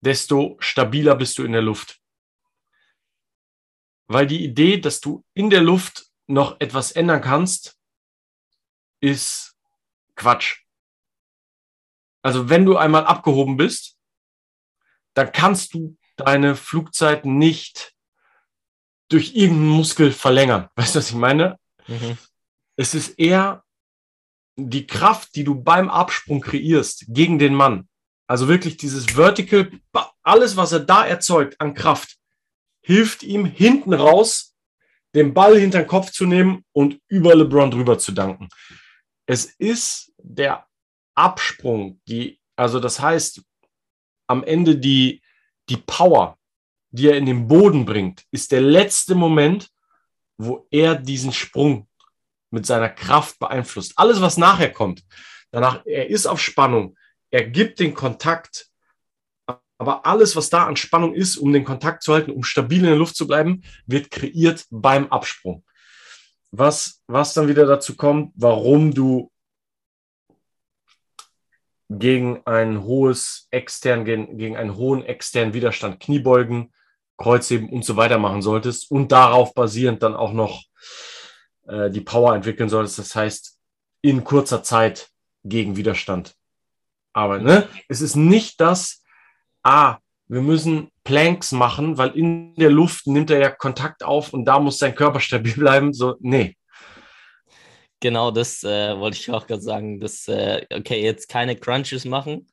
desto 0.00 0.56
stabiler 0.60 1.14
bist 1.16 1.38
du 1.38 1.44
in 1.44 1.52
der 1.52 1.62
Luft. 1.62 2.00
Weil 4.06 4.26
die 4.26 4.44
Idee, 4.44 4.78
dass 4.78 5.00
du 5.00 5.24
in 5.34 5.50
der 5.50 5.60
Luft 5.60 6.06
noch 6.26 6.60
etwas 6.60 6.92
ändern 6.92 7.20
kannst, 7.20 7.78
ist 9.00 9.56
Quatsch. 10.14 10.64
Also 12.22 12.48
wenn 12.48 12.64
du 12.64 12.76
einmal 12.76 13.04
abgehoben 13.06 13.56
bist, 13.56 13.96
dann 15.14 15.32
kannst 15.32 15.74
du 15.74 15.96
deine 16.16 16.56
Flugzeit 16.56 17.24
nicht 17.24 17.94
durch 19.08 19.34
irgendeinen 19.34 19.68
Muskel 19.68 20.12
verlängern. 20.12 20.68
Weißt 20.74 20.94
du, 20.94 20.98
was 20.98 21.10
ich 21.10 21.16
meine? 21.16 21.58
Mhm. 21.86 22.18
Es 22.76 22.94
ist 22.94 23.18
eher 23.18 23.64
die 24.58 24.86
Kraft, 24.86 25.34
die 25.36 25.44
du 25.44 25.54
beim 25.54 25.88
Absprung 25.88 26.40
kreierst 26.40 27.04
gegen 27.08 27.38
den 27.38 27.54
Mann. 27.54 27.88
Also 28.26 28.48
wirklich 28.48 28.76
dieses 28.76 29.06
Vertical, 29.06 29.70
alles, 30.22 30.56
was 30.56 30.72
er 30.72 30.80
da 30.80 31.06
erzeugt 31.06 31.60
an 31.60 31.74
Kraft, 31.74 32.16
hilft 32.82 33.22
ihm 33.22 33.46
hinten 33.46 33.94
raus, 33.94 34.54
den 35.14 35.32
Ball 35.32 35.58
hinter 35.58 35.80
den 35.80 35.86
Kopf 35.86 36.10
zu 36.10 36.26
nehmen 36.26 36.64
und 36.72 37.00
über 37.08 37.34
LeBron 37.34 37.70
drüber 37.70 37.98
zu 37.98 38.12
danken. 38.12 38.48
Es 39.26 39.44
ist 39.44 40.12
der 40.18 40.66
Absprung, 41.14 42.00
die, 42.06 42.40
also 42.56 42.80
das 42.80 43.00
heißt, 43.00 43.42
am 44.26 44.44
Ende 44.44 44.76
die, 44.76 45.22
die 45.68 45.78
Power, 45.78 46.36
die 46.90 47.08
er 47.08 47.16
in 47.16 47.26
den 47.26 47.48
Boden 47.48 47.84
bringt, 47.84 48.24
ist 48.30 48.52
der 48.52 48.60
letzte 48.60 49.14
Moment, 49.14 49.70
wo 50.36 50.66
er 50.70 50.94
diesen 50.94 51.32
Sprung 51.32 51.87
mit 52.50 52.66
seiner 52.66 52.88
Kraft 52.88 53.38
beeinflusst. 53.38 53.92
Alles, 53.96 54.20
was 54.20 54.36
nachher 54.36 54.72
kommt, 54.72 55.02
danach, 55.50 55.84
er 55.84 56.08
ist 56.08 56.26
auf 56.26 56.40
Spannung, 56.40 56.96
er 57.30 57.44
gibt 57.44 57.80
den 57.80 57.94
Kontakt, 57.94 58.68
aber 59.78 60.06
alles, 60.06 60.34
was 60.34 60.50
da 60.50 60.66
an 60.66 60.76
Spannung 60.76 61.14
ist, 61.14 61.36
um 61.36 61.52
den 61.52 61.64
Kontakt 61.64 62.02
zu 62.02 62.12
halten, 62.12 62.32
um 62.32 62.42
stabil 62.42 62.78
in 62.78 62.86
der 62.86 62.96
Luft 62.96 63.16
zu 63.16 63.26
bleiben, 63.26 63.62
wird 63.86 64.10
kreiert 64.10 64.66
beim 64.70 65.06
Absprung. 65.08 65.64
Was, 66.50 67.02
was 67.06 67.34
dann 67.34 67.48
wieder 67.48 67.66
dazu 67.66 67.96
kommt, 67.96 68.32
warum 68.34 68.92
du 68.92 69.30
gegen 71.90 72.42
ein 72.46 72.82
hohes 72.82 73.48
extern, 73.50 74.04
gegen, 74.04 74.36
gegen 74.36 74.56
einen 74.56 74.76
hohen 74.76 75.04
externen 75.04 75.54
Widerstand 75.54 76.00
Kniebeugen, 76.00 76.72
Kreuzheben 77.16 77.68
und 77.68 77.84
so 77.84 77.96
weiter 77.96 78.18
machen 78.18 78.42
solltest 78.42 78.90
und 78.90 79.10
darauf 79.12 79.54
basierend 79.54 80.02
dann 80.02 80.14
auch 80.14 80.32
noch 80.32 80.64
äh, 81.68 81.90
die 81.90 82.00
Power 82.00 82.34
entwickeln 82.34 82.68
solltest. 82.68 82.98
Das 82.98 83.14
heißt, 83.14 83.58
in 84.02 84.24
kurzer 84.24 84.62
Zeit 84.62 85.08
gegen 85.44 85.76
Widerstand 85.76 86.34
arbeiten. 87.12 87.44
Ne? 87.44 87.68
Es 87.88 88.00
ist 88.00 88.16
nicht 88.16 88.60
das, 88.60 89.02
ah, 89.62 89.98
wir 90.26 90.42
müssen 90.42 90.90
Planks 91.04 91.52
machen, 91.52 91.96
weil 91.96 92.10
in 92.10 92.54
der 92.54 92.70
Luft 92.70 93.06
nimmt 93.06 93.30
er 93.30 93.38
ja 93.38 93.50
Kontakt 93.50 94.04
auf 94.04 94.32
und 94.32 94.44
da 94.44 94.58
muss 94.58 94.78
sein 94.78 94.94
Körper 94.94 95.20
stabil 95.20 95.54
bleiben. 95.54 95.92
So, 95.92 96.16
nee. 96.20 96.56
Genau, 98.00 98.30
das 98.30 98.62
äh, 98.62 98.96
wollte 98.96 99.16
ich 99.16 99.30
auch 99.30 99.46
gerade 99.46 99.62
sagen. 99.62 99.98
Dass, 99.98 100.28
äh, 100.28 100.64
okay, 100.72 101.02
jetzt 101.02 101.28
keine 101.28 101.56
Crunches 101.56 102.04
machen 102.04 102.46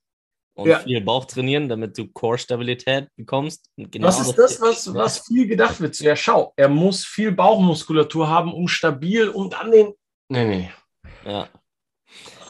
und 0.55 0.69
ja. 0.69 0.79
viel 0.79 1.01
Bauch 1.01 1.25
trainieren, 1.25 1.69
damit 1.69 1.97
du 1.97 2.07
Core-Stabilität 2.07 3.09
bekommst. 3.15 3.69
Genau 3.77 4.07
was 4.07 4.19
ist 4.19 4.35
das, 4.35 4.61
was, 4.61 4.93
was 4.93 5.27
viel 5.27 5.47
gedacht 5.47 5.79
wird? 5.81 5.99
Ja, 5.99 6.15
schau, 6.15 6.53
er 6.55 6.69
muss 6.69 7.05
viel 7.05 7.31
Bauchmuskulatur 7.31 8.29
haben, 8.29 8.53
um 8.53 8.67
stabil 8.67 9.27
und 9.29 9.59
an 9.59 9.71
den. 9.71 9.93
Nee, 10.29 10.45
nee. 10.45 10.71
Ja. 11.25 11.49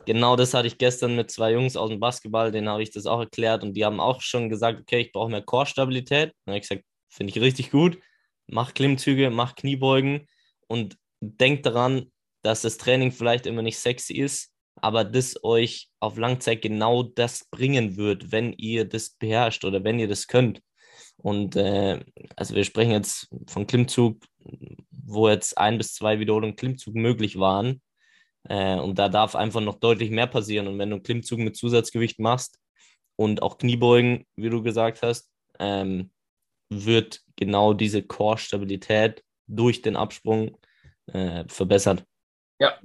Genau 0.06 0.36
das 0.36 0.54
hatte 0.54 0.68
ich 0.68 0.78
gestern 0.78 1.16
mit 1.16 1.32
zwei 1.32 1.54
Jungs 1.54 1.76
aus 1.76 1.90
dem 1.90 2.00
Basketball, 2.00 2.52
denen 2.52 2.70
habe 2.70 2.84
ich 2.84 2.92
das 2.92 3.08
auch 3.08 3.20
erklärt 3.20 3.64
und 3.64 3.74
die 3.74 3.84
haben 3.84 4.00
auch 4.00 4.22
schon 4.22 4.50
gesagt, 4.50 4.80
okay, 4.80 5.00
ich 5.00 5.12
brauche 5.12 5.32
mehr 5.32 5.42
Core-Stabilität. 5.42 6.32
Dann 6.46 6.54
habe 6.54 6.58
ich 6.60 6.70
gesagt, 6.70 6.86
finde 7.10 7.32
ich 7.32 7.42
richtig 7.42 7.72
gut. 7.72 7.98
Mach 8.46 8.76
Klimmzüge, 8.76 9.32
mach 9.32 9.56
Kniebeugen 9.56 10.28
und 10.68 10.98
denk 11.20 11.64
daran, 11.64 12.12
dass 12.44 12.62
das 12.62 12.78
Training 12.78 13.12
vielleicht 13.12 13.48
immer 13.48 13.64
nicht 13.64 13.80
sexy 13.80 14.14
ist, 14.14 14.52
aber 14.86 15.04
das 15.04 15.44
euch 15.44 15.90
auf 16.00 16.16
Langzeit 16.16 16.62
genau 16.62 17.02
das 17.02 17.46
bringen 17.50 17.98
wird, 17.98 18.32
wenn 18.32 18.54
ihr 18.54 18.86
das 18.86 19.10
beherrscht 19.10 19.66
oder 19.66 19.84
wenn 19.84 19.98
ihr 19.98 20.08
das 20.08 20.28
könnt. 20.28 20.62
Und 21.18 21.56
äh, 21.56 22.06
also 22.36 22.54
wir 22.54 22.64
sprechen 22.64 22.92
jetzt 22.92 23.28
von 23.48 23.66
Klimmzug, 23.66 24.24
wo 24.92 25.28
jetzt 25.28 25.58
ein 25.58 25.80
bis 25.80 25.96
zwei 25.96 26.20
Wiederholungen 26.20 26.56
Klimmzug 26.56 26.94
möglich 26.94 27.40
waren. 27.40 27.82
Äh, 28.48 28.76
und 28.76 29.00
da 29.00 29.10
darf 29.10 29.36
einfach 29.36 29.60
noch 29.60 29.80
deutlich 29.80 30.12
mehr 30.12 30.28
passieren. 30.28 30.68
Und 30.68 30.78
wenn 30.78 30.92
du 30.92 30.98
einen 30.98 31.04
Klimmzug 31.04 31.40
mit 31.40 31.58
Zusatzgewicht 31.58 32.20
machst 32.20 32.60
und 33.16 33.42
auch 33.42 33.58
Kniebeugen, 33.58 34.28
wie 34.36 34.52
du 34.52 34.62
gesagt 34.62 35.02
hast, 35.02 35.32
ähm, 35.58 36.12
wird 36.70 37.24
genau 37.36 37.74
diese 37.74 38.04
Core-Stabilität 38.04 39.24
durch 39.48 39.82
den 39.82 39.96
Absprung 39.96 40.60
äh, 41.08 41.44
verbessert. 41.48 42.06
Ja. 42.60 42.80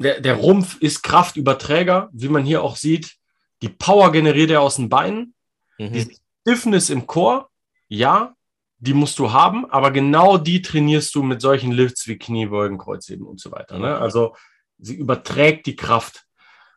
Der, 0.00 0.20
der 0.20 0.34
Rumpf 0.34 0.78
ist 0.80 1.02
Kraftüberträger, 1.02 2.08
wie 2.12 2.28
man 2.28 2.44
hier 2.44 2.62
auch 2.62 2.76
sieht. 2.76 3.16
Die 3.62 3.68
Power 3.68 4.10
generiert 4.12 4.50
er 4.50 4.62
aus 4.62 4.76
den 4.76 4.88
Beinen. 4.88 5.34
Mhm. 5.78 5.92
Die 5.92 6.16
Stiffness 6.40 6.88
im 6.88 7.06
Chor, 7.06 7.50
ja, 7.88 8.34
die 8.78 8.94
musst 8.94 9.18
du 9.18 9.30
haben, 9.30 9.70
aber 9.70 9.90
genau 9.90 10.38
die 10.38 10.62
trainierst 10.62 11.14
du 11.14 11.22
mit 11.22 11.42
solchen 11.42 11.70
Lifts 11.70 12.06
wie 12.06 12.16
Kniebeugen, 12.16 12.78
Kreuzheben 12.78 13.26
und 13.26 13.38
so 13.38 13.52
weiter. 13.52 13.78
Ne? 13.78 13.98
Also 13.98 14.34
sie 14.78 14.94
überträgt 14.94 15.66
die 15.66 15.76
Kraft. 15.76 16.24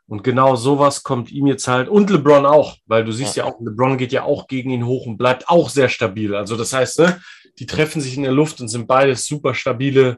Und 0.06 0.22
genau 0.22 0.58
sowas 0.58 1.04
kommt 1.04 1.32
ihm 1.32 1.48
jetzt 1.48 1.66
halt, 1.70 1.88
und 1.88 2.10
LeBron 2.10 2.46
auch, 2.46 2.76
weil 2.86 3.06
du 3.06 3.14
siehst 3.14 3.38
ja, 3.38 3.46
ja 3.46 3.52
auch, 3.52 3.62
LeBron 3.62 3.98
geht 3.98 4.12
ja 4.12 4.24
auch 4.24 4.48
gegen 4.48 4.72
ihn 4.72 4.86
hoch 4.86 5.06
und 5.06 5.18
bleibt 5.18 5.48
auch 5.48 5.70
sehr 5.70 5.88
stabil. 5.88 6.36
Also 6.36 6.58
das 6.58 6.74
heißt, 6.74 7.00
ne, 7.00 7.22
die 7.58 7.66
treffen 7.66 8.02
sich 8.02 8.18
in 8.18 8.24
der 8.24 8.34
Luft 8.34 8.60
und 8.60 8.68
sind 8.68 8.86
beides 8.86 9.26
super 9.26 9.54
stabile 9.54 10.18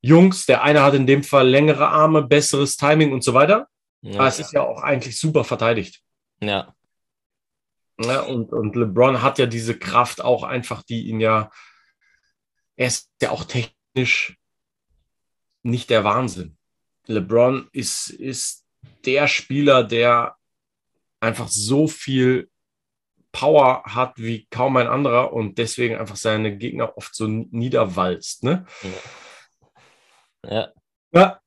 Jungs. 0.00 0.46
Der 0.46 0.62
eine 0.62 0.82
hat 0.82 0.94
in 0.94 1.06
dem 1.06 1.22
Fall 1.22 1.48
längere 1.48 1.88
Arme, 1.88 2.22
besseres 2.22 2.76
Timing 2.76 3.12
und 3.12 3.22
so 3.22 3.34
weiter. 3.34 3.68
Ja, 4.02 4.20
Aber 4.20 4.28
es 4.28 4.38
ist 4.38 4.52
ja 4.52 4.62
auch 4.62 4.82
eigentlich 4.82 5.18
super 5.18 5.44
verteidigt. 5.44 6.02
Ja. 6.40 6.74
ja 8.00 8.20
und, 8.22 8.52
und 8.52 8.76
LeBron 8.76 9.22
hat 9.22 9.38
ja 9.38 9.46
diese 9.46 9.78
Kraft 9.78 10.22
auch 10.22 10.42
einfach, 10.42 10.82
die 10.82 11.08
ihn 11.08 11.20
ja, 11.20 11.50
er 12.76 12.86
ist 12.86 13.10
ja 13.20 13.30
auch 13.30 13.44
technisch 13.44 14.38
nicht 15.62 15.90
der 15.90 16.04
Wahnsinn. 16.04 16.56
LeBron 17.06 17.68
ist, 17.72 18.08
ist 18.08 18.64
der 19.04 19.28
Spieler, 19.28 19.84
der 19.84 20.36
einfach 21.20 21.48
so 21.48 21.86
viel 21.86 22.50
Power 23.32 23.84
hat 23.84 24.14
wie 24.16 24.46
kaum 24.50 24.76
ein 24.76 24.88
anderer 24.88 25.32
und 25.32 25.58
deswegen 25.58 25.96
einfach 25.96 26.16
seine 26.16 26.56
Gegner 26.56 26.96
oft 26.96 27.14
so 27.14 27.26
niederwalzt. 27.26 28.42
Ne? 28.42 28.66
Ja. 28.82 28.88
Ja. 30.46 30.72
Ja. 31.12 31.40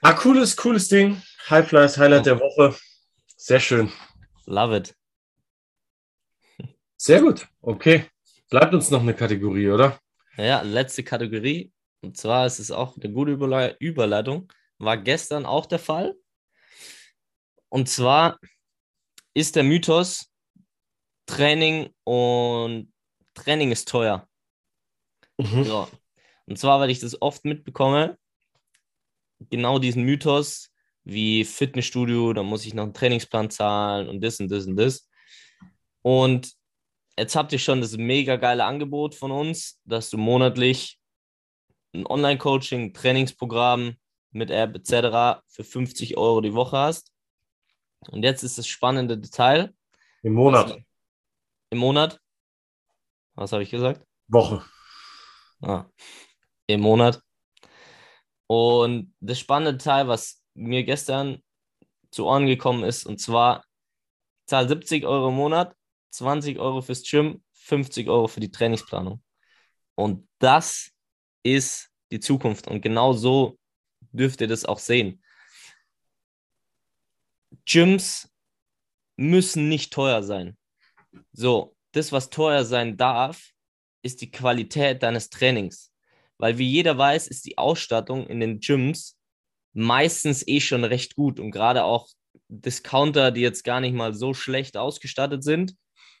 Ah, 0.00 0.12
cooles, 0.12 0.56
cooles 0.56 0.88
Ding. 0.88 1.20
High 1.50 1.66
Flyers 1.66 1.96
Highlight 1.98 2.26
der 2.26 2.38
Woche. 2.38 2.76
Sehr 3.36 3.60
schön. 3.60 3.90
Love 4.46 4.76
it. 4.76 4.96
Sehr 6.96 7.20
gut. 7.20 7.48
Okay. 7.60 8.06
Bleibt 8.50 8.74
uns 8.74 8.90
noch 8.90 9.00
eine 9.00 9.14
Kategorie, 9.14 9.68
oder? 9.70 9.98
Ja, 10.36 10.62
letzte 10.62 11.02
Kategorie. 11.02 11.72
Und 12.00 12.16
zwar 12.16 12.46
ist 12.46 12.58
es 12.58 12.70
auch 12.70 12.96
eine 12.96 13.12
gute 13.12 13.32
Überle 13.32 13.76
Überleitung. 13.80 14.52
War 14.78 14.96
gestern 14.96 15.46
auch 15.46 15.66
der 15.66 15.78
Fall. 15.78 16.14
Und 17.68 17.88
zwar 17.88 18.38
ist 19.34 19.56
der 19.56 19.64
Mythos, 19.64 20.30
Training 21.26 21.94
und 22.04 22.92
Training 23.34 23.72
ist 23.72 23.88
teuer. 23.88 24.28
Mhm. 25.36 25.64
So. 25.64 25.88
Und 26.46 26.58
zwar, 26.58 26.80
weil 26.80 26.90
ich 26.90 27.00
das 27.00 27.20
oft 27.20 27.44
mitbekomme, 27.44 28.18
genau 29.50 29.78
diesen 29.78 30.04
Mythos 30.04 30.70
wie 31.04 31.44
Fitnessstudio, 31.44 32.32
da 32.32 32.42
muss 32.42 32.66
ich 32.66 32.74
noch 32.74 32.82
einen 32.82 32.94
Trainingsplan 32.94 33.50
zahlen 33.50 34.08
und 34.08 34.22
das 34.22 34.40
und 34.40 34.50
das 34.50 34.66
und 34.66 34.76
das. 34.76 35.08
Und 36.02 36.52
jetzt 37.18 37.34
habt 37.34 37.52
ihr 37.52 37.58
schon 37.58 37.80
das 37.80 37.96
mega 37.96 38.36
geile 38.36 38.64
Angebot 38.64 39.14
von 39.14 39.30
uns, 39.30 39.80
dass 39.84 40.10
du 40.10 40.18
monatlich 40.18 40.98
ein 41.94 42.06
Online-Coaching, 42.06 42.92
Trainingsprogramm 42.92 43.96
mit 44.30 44.50
App 44.50 44.76
etc. 44.76 45.42
für 45.48 45.64
50 45.64 46.16
Euro 46.16 46.40
die 46.40 46.54
Woche 46.54 46.76
hast. 46.76 47.12
Und 48.10 48.22
jetzt 48.22 48.42
ist 48.42 48.58
das 48.58 48.66
spannende 48.66 49.18
Detail. 49.18 49.74
Im 50.22 50.34
Monat. 50.34 50.70
Was, 50.70 50.82
Im 51.70 51.78
Monat? 51.78 52.20
Was 53.34 53.52
habe 53.52 53.62
ich 53.62 53.70
gesagt? 53.70 54.06
Woche. 54.28 54.64
Ah. 55.62 55.86
Im 56.66 56.80
Monat. 56.80 57.22
Und 58.48 59.14
das 59.20 59.38
spannende 59.38 59.78
Teil, 59.78 60.08
was 60.08 60.42
mir 60.54 60.82
gestern 60.82 61.42
zu 62.10 62.26
Ohren 62.26 62.46
gekommen 62.46 62.82
ist, 62.82 63.04
und 63.04 63.20
zwar 63.20 63.64
zahl 64.46 64.66
70 64.68 65.04
Euro 65.04 65.28
im 65.28 65.36
Monat, 65.36 65.76
20 66.10 66.58
Euro 66.58 66.80
fürs 66.80 67.02
Gym, 67.02 67.44
50 67.52 68.08
Euro 68.08 68.26
für 68.26 68.40
die 68.40 68.50
Trainingsplanung. 68.50 69.22
Und 69.94 70.26
das 70.38 70.90
ist 71.42 71.90
die 72.10 72.20
Zukunft. 72.20 72.66
Und 72.66 72.80
genau 72.80 73.12
so 73.12 73.58
dürft 74.12 74.40
ihr 74.40 74.48
das 74.48 74.64
auch 74.64 74.78
sehen. 74.78 75.22
Gyms 77.66 78.32
müssen 79.16 79.68
nicht 79.68 79.92
teuer 79.92 80.22
sein. 80.22 80.56
So, 81.32 81.76
das, 81.92 82.12
was 82.12 82.30
teuer 82.30 82.64
sein 82.64 82.96
darf, 82.96 83.52
ist 84.02 84.22
die 84.22 84.30
Qualität 84.30 85.02
deines 85.02 85.28
Trainings. 85.28 85.92
Weil 86.38 86.58
wie 86.58 86.68
jeder 86.68 86.96
weiß, 86.96 87.26
ist 87.28 87.44
die 87.46 87.58
Ausstattung 87.58 88.26
in 88.26 88.40
den 88.40 88.60
Gyms 88.60 89.18
meistens 89.72 90.46
eh 90.46 90.60
schon 90.60 90.84
recht 90.84 91.14
gut. 91.14 91.40
Und 91.40 91.50
gerade 91.50 91.84
auch 91.84 92.08
Discounter, 92.48 93.30
die 93.30 93.40
jetzt 93.40 93.64
gar 93.64 93.80
nicht 93.80 93.94
mal 93.94 94.14
so 94.14 94.34
schlecht 94.34 94.76
ausgestattet 94.76 95.42
sind, 95.44 95.76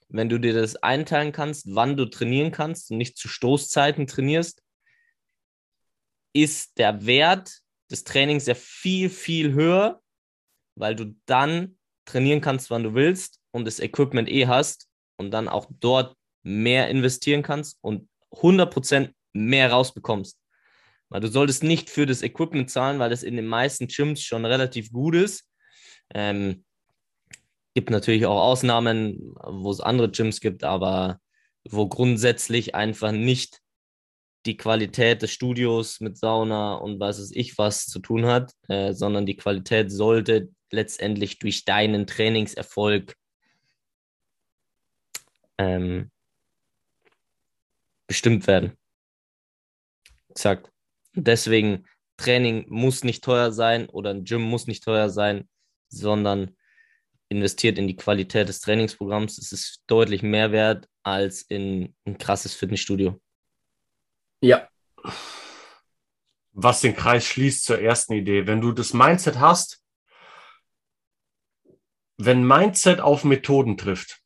wenn 0.08 0.28
du 0.28 0.38
dir 0.38 0.54
das 0.54 0.76
einteilen 0.76 1.32
kannst, 1.32 1.66
wann 1.74 1.96
du 1.96 2.06
trainieren 2.06 2.50
kannst 2.50 2.90
und 2.90 2.98
nicht 2.98 3.16
zu 3.16 3.28
Stoßzeiten 3.28 4.06
trainierst, 4.06 4.62
ist 6.32 6.78
der 6.78 7.04
Wert 7.06 7.58
des 7.90 8.04
Trainings 8.04 8.46
ja 8.46 8.54
viel, 8.54 9.10
viel 9.10 9.52
höher, 9.52 10.00
weil 10.74 10.94
du 10.94 11.16
dann 11.26 11.78
trainieren 12.04 12.40
kannst, 12.40 12.70
wann 12.70 12.84
du 12.84 12.94
willst 12.94 13.40
und 13.50 13.66
das 13.66 13.80
Equipment 13.80 14.28
eh 14.28 14.46
hast 14.46 14.88
und 15.16 15.30
dann 15.30 15.48
auch 15.48 15.66
dort 15.80 16.16
mehr 16.42 16.88
investieren 16.88 17.42
kannst 17.42 17.78
und 17.82 18.08
100% 18.32 19.12
mehr 19.32 19.70
rausbekommst. 19.70 20.38
Weil 21.08 21.20
du 21.20 21.28
solltest 21.28 21.62
nicht 21.62 21.90
für 21.90 22.06
das 22.06 22.22
Equipment 22.22 22.70
zahlen, 22.70 22.98
weil 22.98 23.10
das 23.10 23.22
in 23.22 23.36
den 23.36 23.46
meisten 23.46 23.88
Gyms 23.88 24.22
schon 24.22 24.44
relativ 24.44 24.92
gut 24.92 25.14
ist. 25.14 25.48
Ähm, 26.14 26.64
gibt 27.74 27.90
natürlich 27.90 28.26
auch 28.26 28.40
Ausnahmen, 28.40 29.34
wo 29.44 29.70
es 29.70 29.80
andere 29.80 30.10
Gyms 30.10 30.40
gibt, 30.40 30.64
aber 30.64 31.20
wo 31.64 31.88
grundsätzlich 31.88 32.74
einfach 32.74 33.12
nicht 33.12 33.60
die 34.46 34.56
Qualität 34.56 35.22
des 35.22 35.32
Studios 35.32 36.00
mit 36.00 36.16
Sauna 36.16 36.74
und 36.74 37.00
was 37.00 37.20
weiß 37.20 37.32
ich 37.34 37.58
was 37.58 37.86
zu 37.86 37.98
tun 38.00 38.26
hat, 38.26 38.52
äh, 38.68 38.92
sondern 38.92 39.26
die 39.26 39.36
Qualität 39.36 39.90
sollte 39.90 40.48
letztendlich 40.70 41.38
durch 41.38 41.64
deinen 41.64 42.06
Trainingserfolg 42.06 43.14
ähm, 45.58 46.10
bestimmt 48.06 48.46
werden. 48.46 48.77
Exakt. 50.38 50.70
Deswegen, 51.14 51.84
Training 52.16 52.66
muss 52.68 53.02
nicht 53.02 53.24
teuer 53.24 53.50
sein 53.50 53.88
oder 53.88 54.10
ein 54.10 54.22
Gym 54.22 54.42
muss 54.42 54.68
nicht 54.68 54.84
teuer 54.84 55.10
sein, 55.10 55.48
sondern 55.88 56.56
investiert 57.28 57.76
in 57.76 57.88
die 57.88 57.96
Qualität 57.96 58.48
des 58.48 58.60
Trainingsprogramms. 58.60 59.38
Es 59.38 59.50
ist 59.50 59.82
deutlich 59.88 60.22
mehr 60.22 60.52
wert 60.52 60.88
als 61.02 61.42
in 61.42 61.92
ein 62.06 62.18
krasses 62.18 62.54
Fitnessstudio. 62.54 63.20
Ja. 64.40 64.68
Was 66.52 66.82
den 66.82 66.94
Kreis 66.94 67.26
schließt 67.26 67.64
zur 67.64 67.80
ersten 67.80 68.12
Idee. 68.12 68.46
Wenn 68.46 68.60
du 68.60 68.70
das 68.70 68.94
Mindset 68.94 69.40
hast, 69.40 69.82
wenn 72.16 72.46
Mindset 72.46 73.00
auf 73.00 73.24
Methoden 73.24 73.76
trifft, 73.76 74.20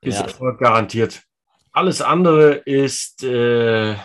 ist 0.00 0.18
ja. 0.18 0.24
Erfolg 0.24 0.58
garantiert. 0.58 1.22
Alles 1.70 2.02
andere 2.02 2.54
ist 2.54 3.22
äh, 3.22 3.96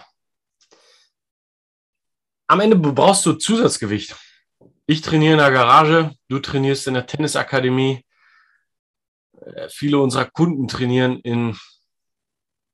am 2.52 2.60
Ende 2.60 2.76
brauchst 2.76 3.26
du 3.26 3.32
Zusatzgewicht. 3.34 4.14
Ich 4.86 5.02
trainiere 5.02 5.34
in 5.34 5.39
der 5.39 5.52
Garage, 5.52 6.14
du 6.28 6.39
trainierst 6.39 6.86
in 6.86 6.95
der 6.95 7.06
Tennisakademie. 7.06 8.06
Äh, 9.39 9.70
viele 9.70 9.99
unserer 9.99 10.26
Kunden 10.26 10.68
trainieren 10.68 11.22
in 11.22 11.58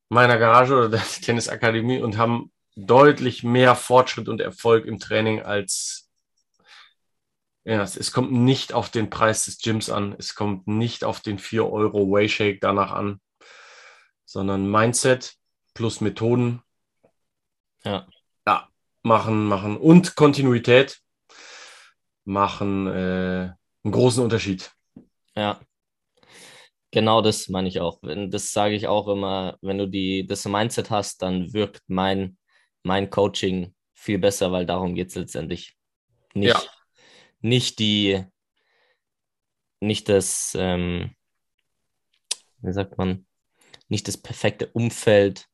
meiner 0.10 0.40
Garage 0.40 0.76
oder 0.76 0.90
der 0.90 1.04
Tennisakademie 1.22 2.02
und 2.02 2.18
haben 2.18 2.52
deutlich 2.76 3.44
mehr 3.44 3.76
Fortschritt 3.76 4.30
und 4.30 4.42
Erfolg 4.42 4.86
im 4.86 4.98
Training 4.98 5.44
als 5.44 6.10
ja, 7.64 7.84
es 7.84 8.12
kommt 8.14 8.32
nicht 8.32 8.74
auf 8.74 8.90
den 8.90 9.10
Preis 9.10 9.46
des 9.46 9.60
Gyms 9.60 9.90
an, 9.90 10.16
es 10.18 10.36
kommt 10.36 10.68
nicht 10.68 11.04
auf 11.04 11.20
den 11.20 11.38
4 11.38 11.70
Euro 11.70 12.10
Wayshake 12.10 12.60
danach 12.62 12.94
an, 12.94 13.20
sondern 14.26 14.72
Mindset 14.72 15.36
plus 15.74 16.00
Methoden. 16.00 16.64
Ja. 17.84 18.08
Machen, 19.08 19.46
machen 19.46 19.78
und 19.78 20.16
Kontinuität 20.16 21.00
machen 22.26 22.88
äh, 22.88 23.54
einen 23.84 23.92
großen 23.92 24.22
Unterschied. 24.22 24.70
Ja. 25.34 25.62
Genau 26.92 27.22
das 27.22 27.48
meine 27.48 27.70
ich 27.70 27.80
auch. 27.80 28.00
Das 28.02 28.52
sage 28.52 28.76
ich 28.76 28.88
auch 28.88 29.08
immer, 29.08 29.58
wenn 29.62 29.78
du 29.78 29.88
die, 29.88 30.28
das 30.28 30.44
Mindset 30.46 30.90
hast, 30.90 31.22
dann 31.22 31.54
wirkt 31.54 31.84
mein, 31.88 32.38
mein 32.84 33.10
Coaching 33.10 33.74
viel 33.94 34.20
besser, 34.20 34.52
weil 34.52 34.66
darum 34.66 34.94
geht 34.94 35.10
es 35.10 35.16
letztendlich. 35.16 35.78
Nicht, 36.34 36.50
ja. 36.50 36.62
nicht 37.40 37.80
die, 37.80 38.26
nicht 39.80 40.10
das, 40.10 40.56
ähm, 40.60 41.16
wie 42.60 42.74
sagt 42.74 42.98
man, 42.98 43.26
nicht 43.88 44.08
das 44.08 44.18
perfekte 44.18 44.68
Umfeld. 44.68 45.48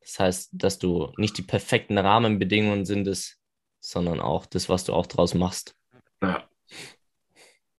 Das 0.00 0.18
heißt, 0.18 0.50
dass 0.52 0.78
du 0.78 1.12
nicht 1.16 1.36
die 1.38 1.42
perfekten 1.42 1.98
Rahmenbedingungen 1.98 2.84
sind 2.84 3.06
es, 3.06 3.38
sondern 3.80 4.20
auch 4.20 4.46
das, 4.46 4.68
was 4.68 4.84
du 4.84 4.92
auch 4.92 5.06
draus 5.06 5.34
machst. 5.34 5.74
Ja. 6.22 6.48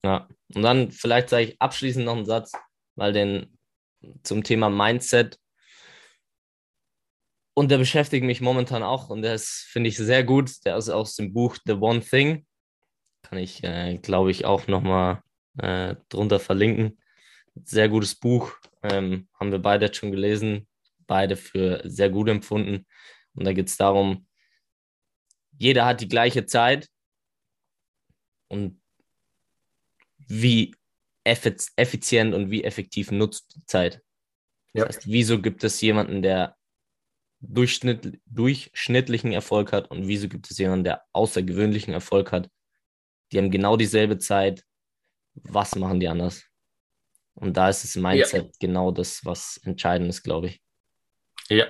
Ja. 0.04 0.28
Und 0.56 0.64
dann 0.64 0.92
vielleicht 0.92 1.30
sage 1.30 1.46
ich 1.46 1.62
abschließend 1.62 2.06
noch 2.06 2.16
einen 2.16 2.26
Satz, 2.26 2.52
weil 2.96 3.14
den 3.14 3.58
zum 4.24 4.44
Thema 4.44 4.70
Mindset 4.70 5.38
und 7.54 7.70
der 7.70 7.78
beschäftigt 7.78 8.26
mich 8.26 8.42
momentan 8.42 8.84
auch 8.84 9.10
und 9.10 9.22
der 9.22 9.36
ist, 9.36 9.68
finde 9.70 9.90
ich, 9.90 9.98
sehr 9.98 10.24
gut. 10.24 10.66
Der 10.66 10.78
ist 10.78 10.90
aus 10.90 11.16
dem 11.16 11.34
Buch 11.34 11.58
The 11.66 11.74
One 11.74 12.02
Thing. 12.02 12.46
Kann 13.24 13.38
ich, 13.38 13.64
äh, 13.64 13.98
glaube 13.98 14.32
ich, 14.32 14.46
auch 14.46 14.68
nochmal 14.68 15.22
äh, 15.58 15.96
drunter 16.10 16.40
verlinken. 16.40 16.98
Sehr 17.66 17.90
gutes 17.90 18.16
Buch. 18.16 18.54
Ähm, 18.82 19.28
haben 19.40 19.52
wir 19.52 19.60
beide 19.60 19.86
jetzt 19.86 19.98
schon 19.98 20.12
gelesen. 20.12 20.68
Beide 21.12 21.36
für 21.36 21.82
sehr 21.84 22.10
gut 22.10 22.30
empfunden. 22.30 22.88
Und 23.34 23.44
da 23.44 23.52
geht 23.52 23.68
es 23.68 23.76
darum, 23.76 24.26
jeder 25.58 25.86
hat 25.86 26.00
die 26.00 26.08
gleiche 26.08 26.46
Zeit 26.46 26.88
und 28.48 28.82
wie 30.20 30.74
effizient 31.26 32.34
und 32.34 32.50
wie 32.50 32.64
effektiv 32.64 33.12
nutzt 33.12 33.54
die 33.58 33.66
Zeit. 33.66 34.02
Ja. 34.72 34.86
Das 34.86 34.96
heißt, 34.96 35.08
wieso 35.08 35.42
gibt 35.42 35.66
es 35.66 35.82
jemanden, 35.82 36.22
der 36.22 36.56
Durchschnitt, 37.42 38.22
durchschnittlichen 38.26 39.34
Erfolg 39.34 39.74
hat 39.74 39.92
und 39.92 40.08
wieso 40.08 40.30
gibt 40.30 40.50
es 40.50 40.58
jemanden, 40.60 40.86
der 40.86 41.04
außergewöhnlichen 41.12 41.94
Erfolg 41.94 42.32
hat? 42.32 42.50
Die 43.34 43.38
haben 43.38 43.52
genau 43.52 43.76
dieselbe 43.76 44.18
Zeit. 44.18 44.64
Was 45.34 45.76
machen 45.76 46.00
die 46.00 46.08
anders? 46.08 46.46
Und 47.34 47.58
da 47.58 47.68
ist 47.68 47.84
das 47.84 47.98
Mindset 47.98 48.46
ja. 48.46 48.52
genau 48.62 48.92
das, 48.92 49.26
was 49.26 49.60
entscheidend 49.66 50.08
ist, 50.08 50.24
glaube 50.24 50.48
ich. 50.48 50.62
Ja. 51.52 51.66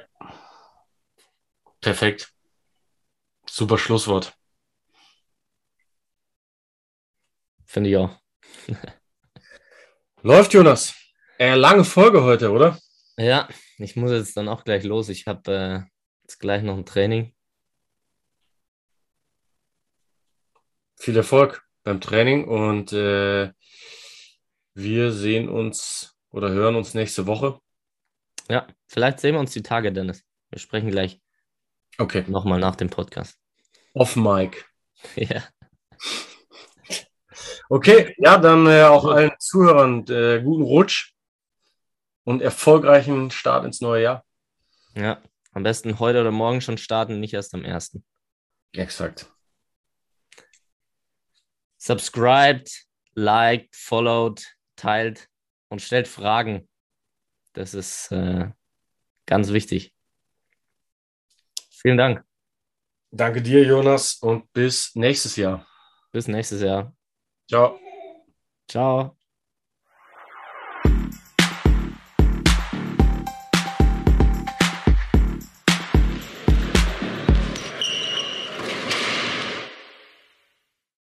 Perfekt. 1.79 2.31
Super 3.49 3.79
Schlusswort. 3.79 4.37
Finde 7.65 7.89
ich 7.89 7.97
auch. 7.97 8.15
Läuft, 10.21 10.53
Jonas. 10.53 10.93
Äh, 11.39 11.55
lange 11.55 11.83
Folge 11.83 12.21
heute, 12.21 12.51
oder? 12.51 12.77
Ja, 13.17 13.49
ich 13.79 13.95
muss 13.95 14.11
jetzt 14.11 14.37
dann 14.37 14.49
auch 14.49 14.63
gleich 14.65 14.83
los. 14.83 15.09
Ich 15.09 15.25
habe 15.25 15.51
äh, 15.51 15.91
jetzt 16.21 16.37
gleich 16.37 16.61
noch 16.61 16.77
ein 16.77 16.85
Training. 16.85 17.33
Viel 20.95 21.17
Erfolg 21.17 21.67
beim 21.81 21.99
Training 21.99 22.47
und 22.47 22.93
äh, 22.93 23.51
wir 24.75 25.11
sehen 25.11 25.49
uns 25.49 26.15
oder 26.29 26.51
hören 26.51 26.75
uns 26.75 26.93
nächste 26.93 27.25
Woche. 27.25 27.59
Ja, 28.51 28.67
vielleicht 28.85 29.21
sehen 29.21 29.35
wir 29.35 29.39
uns 29.39 29.53
die 29.53 29.63
Tage, 29.63 29.93
Dennis. 29.93 30.25
Wir 30.49 30.59
sprechen 30.59 30.91
gleich. 30.91 31.21
Okay. 31.97 32.25
Nochmal 32.27 32.59
nach 32.59 32.75
dem 32.75 32.89
Podcast. 32.89 33.39
Off 33.93 34.17
Mic. 34.17 34.65
ja. 35.15 35.41
Okay, 37.69 38.13
ja, 38.17 38.37
dann 38.37 38.67
äh, 38.67 38.83
auch 38.83 39.05
allen 39.05 39.31
Zuhörern 39.39 40.05
äh, 40.09 40.41
guten 40.43 40.63
Rutsch 40.63 41.13
und 42.25 42.41
erfolgreichen 42.41 43.31
Start 43.31 43.63
ins 43.63 43.79
neue 43.79 44.03
Jahr. 44.03 44.25
Ja, 44.95 45.21
am 45.53 45.63
besten 45.63 45.99
heute 45.99 46.19
oder 46.19 46.31
morgen 46.31 46.59
schon 46.59 46.77
starten, 46.77 47.21
nicht 47.21 47.33
erst 47.33 47.53
am 47.53 47.63
ersten. 47.63 48.03
Exakt. 48.73 49.31
Subscribed, 51.77 52.69
liked, 53.13 53.73
followed, 53.77 54.45
teilt 54.75 55.29
und 55.69 55.81
stellt 55.81 56.09
Fragen. 56.09 56.67
Das 57.53 57.73
ist 57.73 58.11
äh, 58.11 58.49
ganz 59.25 59.51
wichtig. 59.51 59.93
Vielen 61.69 61.97
Dank. 61.97 62.23
Danke 63.11 63.41
dir, 63.41 63.63
Jonas, 63.65 64.15
und 64.21 64.51
bis 64.53 64.95
nächstes 64.95 65.35
Jahr. 65.35 65.67
Bis 66.11 66.27
nächstes 66.27 66.61
Jahr. 66.61 66.95
Ciao. 67.47 67.79
Ciao. 68.67 69.20